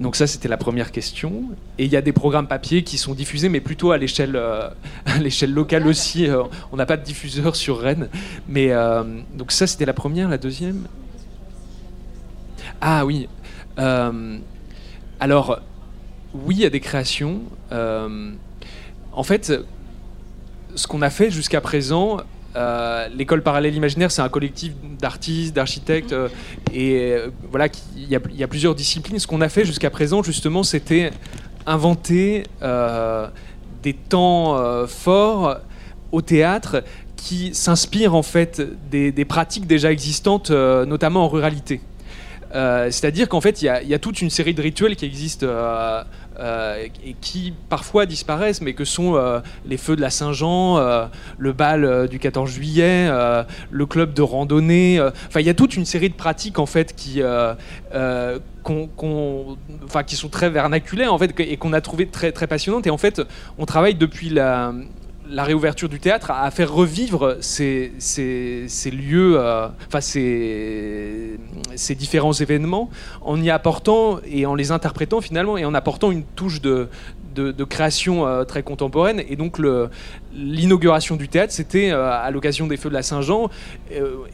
Donc 0.00 0.16
ça, 0.16 0.26
c'était 0.26 0.48
la 0.48 0.56
première 0.56 0.90
question. 0.90 1.44
Et 1.78 1.84
il 1.84 1.92
y 1.92 1.96
a 1.96 2.02
des 2.02 2.12
programmes 2.12 2.48
papier 2.48 2.82
qui 2.82 2.98
sont 2.98 3.14
diffusés, 3.14 3.48
mais 3.48 3.60
plutôt 3.60 3.92
à 3.92 3.98
l'échelle, 3.98 4.34
euh, 4.34 4.68
l'échelle 5.20 5.52
locale 5.52 5.86
aussi. 5.86 6.26
Euh, 6.28 6.42
on 6.72 6.76
n'a 6.76 6.86
pas 6.86 6.96
de 6.96 7.04
diffuseur 7.04 7.54
sur 7.54 7.78
Rennes. 7.78 8.08
Mais 8.48 8.72
donc 9.34 9.52
ça, 9.52 9.66
c'était 9.66 9.86
la 9.86 9.92
première. 9.92 10.28
La 10.28 10.38
deuxième? 10.38 10.86
Ah 12.80 13.06
oui. 13.06 13.28
alors, 15.20 15.60
oui, 16.34 16.56
il 16.56 16.62
y 16.62 16.66
a 16.66 16.70
des 16.70 16.80
créations. 16.80 17.42
en 17.70 19.22
fait, 19.22 19.52
ce 20.74 20.86
qu'on 20.86 21.02
a 21.02 21.10
fait 21.10 21.30
jusqu'à 21.30 21.60
présent, 21.60 22.18
euh, 22.56 23.08
l'école 23.16 23.42
parallèle 23.42 23.74
imaginaire, 23.74 24.10
c'est 24.10 24.22
un 24.22 24.28
collectif 24.28 24.72
d'artistes, 25.00 25.54
d'architectes, 25.54 26.12
euh, 26.12 26.28
et 26.72 27.12
euh, 27.12 27.28
voilà, 27.50 27.66
il 27.96 28.08
y, 28.08 28.44
a 28.44 28.48
plusieurs 28.48 28.74
disciplines. 28.74 29.18
Ce 29.18 29.26
qu'on 29.26 29.40
a 29.40 29.48
fait 29.48 29.64
jusqu'à 29.64 29.90
présent, 29.90 30.22
justement, 30.22 30.62
c'était 30.62 31.10
inventer 31.66 32.44
des 33.82 33.94
temps 33.94 34.86
forts 34.86 35.56
au 36.12 36.20
théâtre 36.20 36.84
qui 37.16 37.54
s'inspirent 37.54 38.14
en 38.14 38.22
fait 38.22 38.62
des, 38.90 39.24
pratiques 39.24 39.66
déjà 39.66 39.90
existantes, 39.90 40.50
notamment 40.50 41.24
en 41.24 41.28
ruralité. 41.28 41.80
C'est-à-dire 42.52 43.28
qu'en 43.28 43.40
fait, 43.40 43.62
il 43.62 43.64
y, 43.64 43.88
y, 43.88 43.94
a 43.94 43.98
toute 43.98 44.20
une 44.20 44.30
série 44.30 44.52
de 44.52 44.60
rituels 44.60 44.94
qui 44.94 45.06
existent 45.06 45.46
euh, 46.38 46.86
et 47.04 47.14
qui 47.20 47.54
parfois 47.68 48.06
disparaissent, 48.06 48.60
mais 48.60 48.72
que 48.74 48.84
sont 48.84 49.14
euh, 49.14 49.40
les 49.66 49.76
feux 49.76 49.94
de 49.94 50.00
la 50.00 50.10
Saint-Jean, 50.10 50.78
euh, 50.78 51.06
le 51.38 51.52
bal 51.52 52.08
du 52.08 52.18
14 52.18 52.50
juillet, 52.50 53.08
le 53.70 53.86
club 53.86 54.14
de 54.14 54.22
randonnée. 54.22 55.00
Enfin, 55.28 55.40
il 55.40 55.46
y 55.46 55.50
a 55.50 55.54
toute 55.54 55.76
une 55.76 55.84
série 55.84 56.10
de 56.10 56.14
pratiques 56.14 56.58
en 56.58 56.66
fait 56.66 56.94
qui 56.94 57.22
qui 60.06 60.16
sont 60.16 60.28
très 60.28 60.50
vernaculaires 60.50 61.14
en 61.14 61.18
fait 61.18 61.38
et 61.38 61.56
qu'on 61.56 61.72
a 61.72 61.80
trouvé 61.80 62.06
très 62.06 62.32
très 62.32 62.46
passionnantes. 62.46 62.86
Et 62.86 62.90
en 62.90 62.98
fait, 62.98 63.22
on 63.58 63.66
travaille 63.66 63.94
depuis 63.94 64.28
la 64.28 64.72
la 65.28 65.44
réouverture 65.44 65.88
du 65.88 66.00
théâtre 66.00 66.30
à 66.30 66.50
faire 66.50 66.72
revivre 66.72 67.38
ces, 67.40 67.92
lieux, 68.92 69.36
euh, 69.38 69.68
enfin 69.86 70.00
ces, 70.00 71.38
différents 71.96 72.32
événements, 72.32 72.90
en 73.22 73.40
y 73.40 73.50
apportant 73.50 74.20
et 74.26 74.46
en 74.46 74.54
les 74.54 74.70
interprétant 74.70 75.20
finalement 75.20 75.56
et 75.56 75.64
en 75.64 75.74
apportant 75.74 76.10
une 76.10 76.24
touche 76.24 76.60
de, 76.60 76.88
création 77.68 78.26
euh, 78.26 78.44
très 78.44 78.62
contemporaine. 78.62 79.22
Et 79.28 79.36
donc 79.36 79.58
l'inauguration 80.34 81.16
du 81.16 81.28
théâtre, 81.28 81.52
c'était 81.52 81.90
euh, 81.90 82.10
à 82.10 82.30
l'occasion 82.30 82.66
des 82.66 82.76
Feux 82.76 82.90
de 82.90 82.94
la 82.94 83.02
Saint-Jean. 83.02 83.48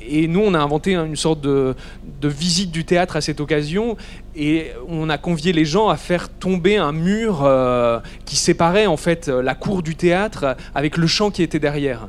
Et 0.00 0.26
nous, 0.26 0.40
on 0.40 0.54
a 0.54 0.58
inventé 0.58 0.94
une 0.94 1.16
sorte 1.16 1.40
de, 1.40 1.74
visite 2.22 2.72
du 2.72 2.84
théâtre 2.84 3.16
à 3.16 3.20
cette 3.20 3.40
occasion. 3.40 3.96
Et 4.36 4.70
on 4.88 5.08
a 5.08 5.18
convié 5.18 5.52
les 5.52 5.64
gens 5.64 5.88
à 5.88 5.96
faire 5.96 6.28
tomber 6.28 6.76
un 6.76 6.92
mur 6.92 7.50
qui 8.24 8.36
séparait 8.36 8.86
en 8.86 8.96
fait 8.96 9.28
la 9.28 9.54
cour 9.54 9.82
du 9.82 9.96
théâtre 9.96 10.56
avec 10.74 10.96
le 10.96 11.06
champ 11.06 11.30
qui 11.30 11.42
était 11.42 11.58
derrière. 11.58 12.08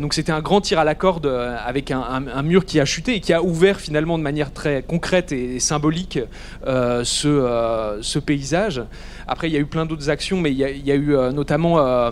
donc 0.00 0.12
c'était 0.12 0.32
un 0.32 0.40
grand 0.40 0.60
tir 0.60 0.80
à 0.80 0.84
la 0.84 0.96
corde 0.96 1.26
avec 1.26 1.92
un, 1.92 2.42
mur 2.42 2.64
qui 2.64 2.80
a 2.80 2.84
chuté 2.84 3.14
et 3.14 3.20
qui 3.20 3.32
a 3.32 3.42
ouvert 3.42 3.80
finalement 3.80 4.18
de 4.18 4.24
manière 4.24 4.52
très 4.52 4.82
concrète 4.82 5.30
et, 5.30 5.60
symbolique 5.60 6.18
ce, 6.64 8.18
paysage. 8.18 8.82
Après, 9.26 9.48
il 9.48 9.52
y 9.52 9.56
a 9.56 9.60
eu 9.60 9.66
plein 9.66 9.86
d'autres 9.86 10.10
actions, 10.10 10.40
mais 10.40 10.50
il 10.50 10.58
y 10.58 10.92
a, 10.92 10.94
eu 10.94 11.14
euh, 11.14 11.32
notamment 11.32 11.78
euh, 11.78 12.10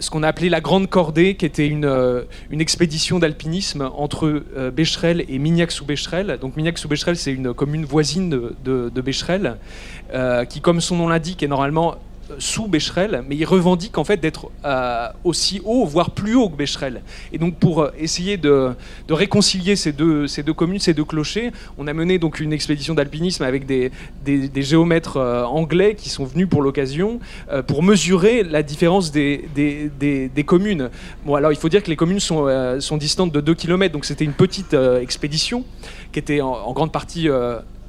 ce 0.00 0.10
qu'on 0.10 0.22
a 0.22 0.28
appelé 0.28 0.48
la 0.48 0.60
Grande 0.60 0.88
Cordée, 0.88 1.36
qui 1.36 1.46
était 1.46 1.68
une, 1.68 1.84
euh, 1.84 2.22
expédition 2.52 3.18
d'alpinisme 3.18 3.90
entre 3.96 4.42
Becherel 4.70 5.24
et 5.28 5.38
Mignac-sous-Becherel. 5.38 6.38
Donc 6.40 6.56
Mignac-sous-Becherel, 6.56 7.16
c'est 7.16 7.32
une 7.32 7.54
commune 7.54 7.84
voisine 7.84 8.28
de, 8.28 8.54
de, 8.64 8.90
de 8.94 9.00
Becherel, 9.00 9.56
qui, 10.48 10.60
comme 10.60 10.80
son 10.80 10.96
nom 10.96 11.08
l'indique, 11.08 11.42
est 11.42 11.48
normalement 11.48 11.96
sous 12.38 12.66
Becherel, 12.66 13.22
mais 13.28 13.36
il 13.36 13.44
revendique 13.44 13.98
en 13.98 14.04
fait 14.04 14.18
d'être 14.18 14.50
euh, 14.64 15.08
aussi 15.24 15.60
haut, 15.64 15.84
voire 15.86 16.10
plus 16.10 16.34
haut 16.34 16.48
que 16.48 16.56
Becherel. 16.56 17.02
Et 17.32 17.38
donc 17.38 17.56
pour 17.56 17.82
euh, 17.82 17.90
essayer 17.98 18.36
de, 18.36 18.70
réconcilier 19.08 19.76
ces 19.76 19.92
deux, 19.92 20.26
communes, 20.56 20.78
ces 20.78 20.94
deux 20.94 21.04
clochers, 21.04 21.52
on 21.78 21.86
a 21.86 21.92
mené 21.92 22.18
donc 22.18 22.40
une 22.40 22.52
expédition 22.52 22.94
d'alpinisme 22.94 23.42
avec 23.42 23.66
des, 23.66 23.90
géomètres 24.56 25.16
euh, 25.16 25.44
anglais 25.44 25.94
qui 25.94 26.08
sont 26.08 26.24
venus 26.24 26.48
pour 26.48 26.62
l'occasion 26.62 27.20
pour 27.66 27.82
mesurer 27.82 28.42
la 28.42 28.62
différence 28.62 29.10
des, 29.10 29.44
communes. 30.46 30.90
Bon 31.24 31.34
alors 31.34 31.52
il 31.52 31.58
faut 31.58 31.68
dire 31.68 31.82
que 31.82 31.90
les 31.90 31.96
communes 31.96 32.20
sont, 32.20 32.46
sont 32.80 32.96
distantes 32.96 33.32
de 33.32 33.40
2 33.40 33.54
km, 33.54 33.92
donc 33.92 34.04
c'était 34.04 34.24
une 34.24 34.32
petite 34.32 34.74
expédition 35.00 35.64
qui 36.12 36.18
était 36.18 36.40
en, 36.40 36.72
grande 36.72 36.92
partie 36.92 37.28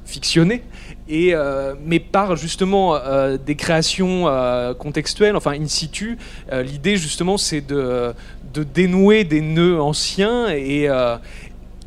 fictionnée 0.04 0.62
euh, 1.10 1.74
mais 1.84 1.98
par 1.98 2.36
justement 2.36 2.94
euh, 2.94 3.36
des 3.36 3.56
créations 3.56 4.28
euh, 4.28 4.72
contextuelles, 4.74 5.36
enfin 5.36 5.52
in 5.52 5.66
situ. 5.66 6.18
L'idée 6.50 6.96
justement 6.96 7.36
c'est 7.36 7.60
de, 7.60 8.14
dénouer 8.54 9.24
des 9.24 9.40
nœuds 9.40 9.80
anciens 9.80 10.48
et, 10.48 10.88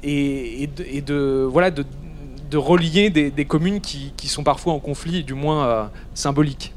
de, 0.04 1.44
voilà, 1.44 1.72
de, 1.72 1.86
relier 2.58 3.10
des, 3.10 3.46
communes 3.46 3.82
qui, 3.82 4.28
sont 4.28 4.44
parfois 4.44 4.74
en 4.74 4.80
conflit, 4.80 5.24
du 5.24 5.34
moins 5.34 5.92
symboliques. 6.14 6.74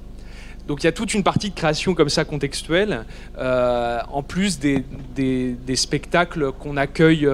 Donc 0.67 0.83
il 0.83 0.87
y 0.87 0.89
a 0.89 0.93
toute 0.93 1.15
une 1.15 1.23
partie 1.23 1.49
de 1.49 1.55
création 1.55 1.95
comme 1.95 2.11
ça 2.11 2.25
contextuelle, 2.25 3.05
en 3.39 4.23
plus 4.23 4.59
des 4.59 5.77
spectacles 5.77 6.53
qu'on 6.53 6.77
accueille, 6.77 7.29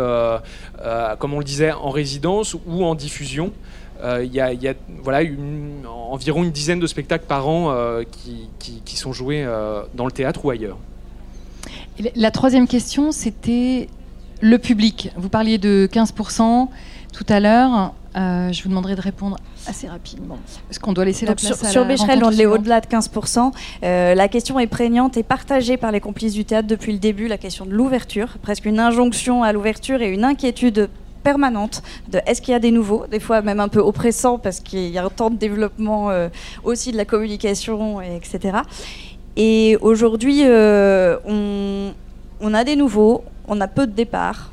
comme 1.18 1.34
on 1.34 1.38
le 1.38 1.44
disait, 1.44 1.72
en 1.72 1.90
résidence 1.90 2.56
ou 2.66 2.84
en 2.84 2.94
diffusion. 2.94 3.52
Euh, 4.02 4.24
il 4.24 4.35
y, 4.35 4.40
a, 4.40 4.74
voilà, 5.02 5.28
environ 6.11 6.44
une 6.44 6.50
dizaine 6.50 6.80
de 6.80 6.87
spectacles 6.87 7.26
par 7.26 7.48
an 7.48 7.70
euh, 7.70 8.02
qui, 8.11 8.96
sont 8.96 9.12
joués 9.12 9.44
euh, 9.44 9.83
dans 9.94 10.07
le 10.07 10.12
théâtre 10.12 10.44
ou 10.44 10.50
ailleurs. 10.50 10.78
La 12.16 12.30
troisième 12.30 12.66
question, 12.66 13.12
c'était 13.12 13.88
le 14.40 14.59
public. 14.59 15.11
Vous 15.16 15.28
parliez 15.28 15.59
de 15.59 15.88
15% 15.92 16.68
tout 17.12 17.26
à 17.28 17.40
l'heure. 17.40 17.94
Euh, 18.16 18.52
je 18.52 18.62
vous 18.62 18.68
demanderai 18.68 18.94
de 18.94 19.00
répondre 19.00 19.38
assez 19.66 19.88
rapidement, 19.88 20.38
parce 20.68 20.78
qu'on 20.78 20.92
doit 20.92 21.04
laisser 21.04 21.26
Donc 21.26 21.40
la 21.42 21.48
place 21.48 21.59
sur, 21.59 21.66
à 21.66 21.70
sur 21.70 21.83
rencontre 21.83 22.26
on 22.26 22.38
est 22.38 22.46
au-delà 22.46 22.80
de 22.80 22.87
15%. 22.87 23.52
Euh, 23.83 24.14
la 24.14 24.28
question 24.28 24.61
est 24.61 24.68
prégnante 24.68 25.16
et 25.16 25.24
partagée 25.24 25.76
par 25.76 25.90
les 25.90 25.98
complices 25.98 26.35
du 26.35 26.44
théâtre 26.44 26.68
depuis 26.68 26.92
le 26.92 26.98
début, 26.98 27.26
la 27.26 27.38
question 27.38 27.66
de 27.66 27.72
l'ouverture, 27.72 28.38
presque 28.40 28.66
une 28.66 28.78
injonction 28.78 29.42
à 29.42 29.52
l'ouverture 29.52 30.00
et 30.00 30.11
une 30.11 30.22
inquiétude 30.22 30.90
permanente 31.24 31.82
de 32.08 32.20
est-ce 32.26 32.40
qu'il 32.40 32.52
y 32.52 32.54
a 32.54 32.60
des 32.60 32.70
nouveaux, 32.70 33.06
des 33.10 33.18
fois 33.18 33.42
même 33.42 33.58
un 33.58 33.68
peu 33.68 33.80
oppressant 33.80 34.38
parce 34.38 34.60
qu'il 34.60 34.90
y 34.90 34.98
a 34.98 35.08
temps 35.10 35.30
de 35.30 35.37
développement 35.37 36.10
euh, 36.10 36.28
aussi 36.62 36.92
de 36.92 36.96
la 36.96 37.04
communication, 37.04 38.00
et 38.00 38.16
etc. 38.16 38.58
Et 39.37 39.76
aujourd'hui, 39.80 40.42
euh, 40.44 41.16
on, 42.40 42.54
a 42.54 42.64
des 42.64 42.76
nouveaux, 42.76 43.24
on 43.48 43.60
a 43.60 43.68
peu 43.68 43.87
de 43.87 43.92
départs. 43.92 44.52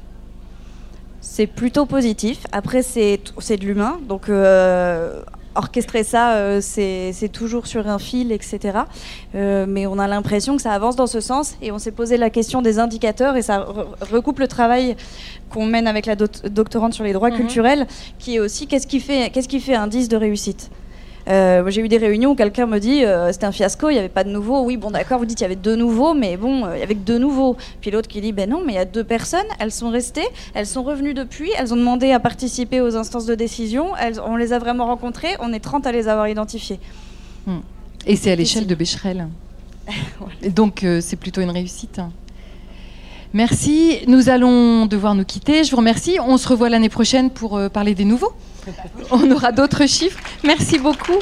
C'est 1.20 1.48
plutôt 1.48 1.86
positif. 1.86 2.46
Après, 2.52 2.82
c'est 2.82 3.18
de 3.18 3.66
l'humain, 3.66 4.00
donc 4.08 4.28
euh, 4.30 5.22
orchestrer 5.56 6.04
ça, 6.04 6.34
euh, 6.36 6.60
c'est 6.62 7.30
toujours 7.32 7.68
sur 7.68 7.88
un 7.88 8.00
fil, 8.00 8.32
etc. 8.32 8.60
Euh, 9.36 9.66
mais 9.68 9.86
on 9.88 10.00
a 10.00 10.08
l'impression 10.08 10.56
que 10.56 10.62
ça 10.62 10.72
avance 10.72 10.96
dans 10.96 11.08
ce 11.08 11.20
sens 11.20 11.56
et 11.62 11.72
on 11.72 11.80
s'est 11.80 11.92
posé 11.92 12.18
la 12.18 12.30
question 12.30 12.62
des 12.62 12.80
indicateurs 12.80 13.36
et 13.36 13.42
ça 13.42 13.60
re- 13.60 13.86
recoupe 14.14 14.40
le 14.40 14.48
travail 14.48 14.96
qu'on 15.50 15.66
mène 15.66 15.88
avec 15.88 16.06
la 16.06 16.16
doc- 16.16 16.46
doctorante 16.48 16.94
sur 16.94 17.04
les 17.04 17.14
droits 17.14 17.30
Mhm. 17.32 17.38
culturels, 17.38 17.88
qui 18.20 18.36
est 18.36 18.40
aussi 18.40 18.68
qu'est-ce 18.68 18.88
qui 18.88 19.00
fait 19.00 19.30
qu'est-ce 19.32 19.48
qui 19.50 19.60
fait 19.60 19.76
indice 19.76 20.08
de 20.10 20.18
réussite? 20.18 20.72
Euh, 21.28 21.70
j'ai 21.70 21.82
eu 21.82 21.88
des 21.88 21.98
réunions 21.98 22.32
où 22.32 22.36
quelqu'un 22.36 22.66
me 22.66 22.80
dit 22.80 23.06
euh, 23.06 23.32
c'était 23.32 23.46
un 23.46 23.52
fiasco, 23.52 23.90
il 23.90 23.94
n'y 23.94 24.00
avait 24.00 24.10
pas 24.10 24.24
de 24.24 24.30
nouveaux. 24.30 24.64
Oui, 24.64 24.78
bon, 24.78 24.92
d'accord, 24.92 25.20
vous 25.20 25.26
dites 25.26 25.40
il 25.40 25.44
y 25.44 25.46
avait 25.46 25.56
deux 25.56 25.76
nouveaux, 25.76 26.14
mais 26.14 26.38
bon, 26.38 26.66
euh, 26.66 26.76
il 26.76 26.80
y 26.80 26.84
avait 26.84 26.96
que 26.96 27.00
deux 27.00 27.18
nouveaux. 27.18 27.58
Puis 27.82 27.92
l'autre 27.92 28.08
qui 28.08 28.22
dit 28.22 28.32
ben 28.32 28.50
non, 28.50 28.64
mais 28.66 28.74
il 28.74 28.76
y 28.76 28.80
a 28.80 28.86
deux 28.86 29.04
personnes, 29.04 29.46
elles 29.60 29.72
sont 29.72 29.90
restées, 29.90 30.28
elles 30.54 30.68
sont 30.68 30.84
revenues 30.84 31.14
depuis, 31.14 31.52
elles 31.58 31.74
ont 31.74 31.78
demandé 31.78 32.12
à 32.12 32.20
participer 32.20 32.82
aux 32.82 32.96
instances 32.96 33.26
de 33.26 33.36
décision, 33.36 33.96
elles, 33.98 34.20
on 34.20 34.36
les 34.36 34.54
a 34.54 34.60
vraiment 34.60 34.86
rencontrées, 34.86 35.36
on 35.40 35.54
est 35.54 35.60
30 35.60 35.86
à 35.88 35.92
les 35.92 36.08
avoir 36.08 36.28
identifiées. 36.28 36.80
Et 38.06 38.16
c'est 38.16 38.32
à 38.32 38.36
l'échelle 38.36 38.68
de 38.68 38.76
Becherel. 38.76 39.28
Et 40.42 40.50
donc, 40.50 40.84
euh, 40.84 41.02
c'est 41.02 41.16
plutôt 41.16 41.42
une 41.42 41.50
réussite. 41.50 42.02
Merci. 43.34 44.00
Nous 44.08 44.30
allons 44.30 44.86
devoir 44.86 45.16
nous 45.16 45.24
quitter. 45.24 45.64
Je 45.64 45.72
vous 45.72 45.78
remercie. 45.78 46.18
On 46.20 46.38
se 46.38 46.48
revoit 46.48 46.70
l'année 46.70 46.90
prochaine 46.90 47.30
pour 47.30 47.58
euh, 47.58 47.70
parler 47.70 47.96
des 47.96 48.06
nouveaux. 48.06 48.34
On 49.12 49.32
aura 49.32 49.52
d'autres 49.52 49.88
chiffres. 49.88 50.20
Merci 50.44 50.78
beaucoup. 50.78 51.20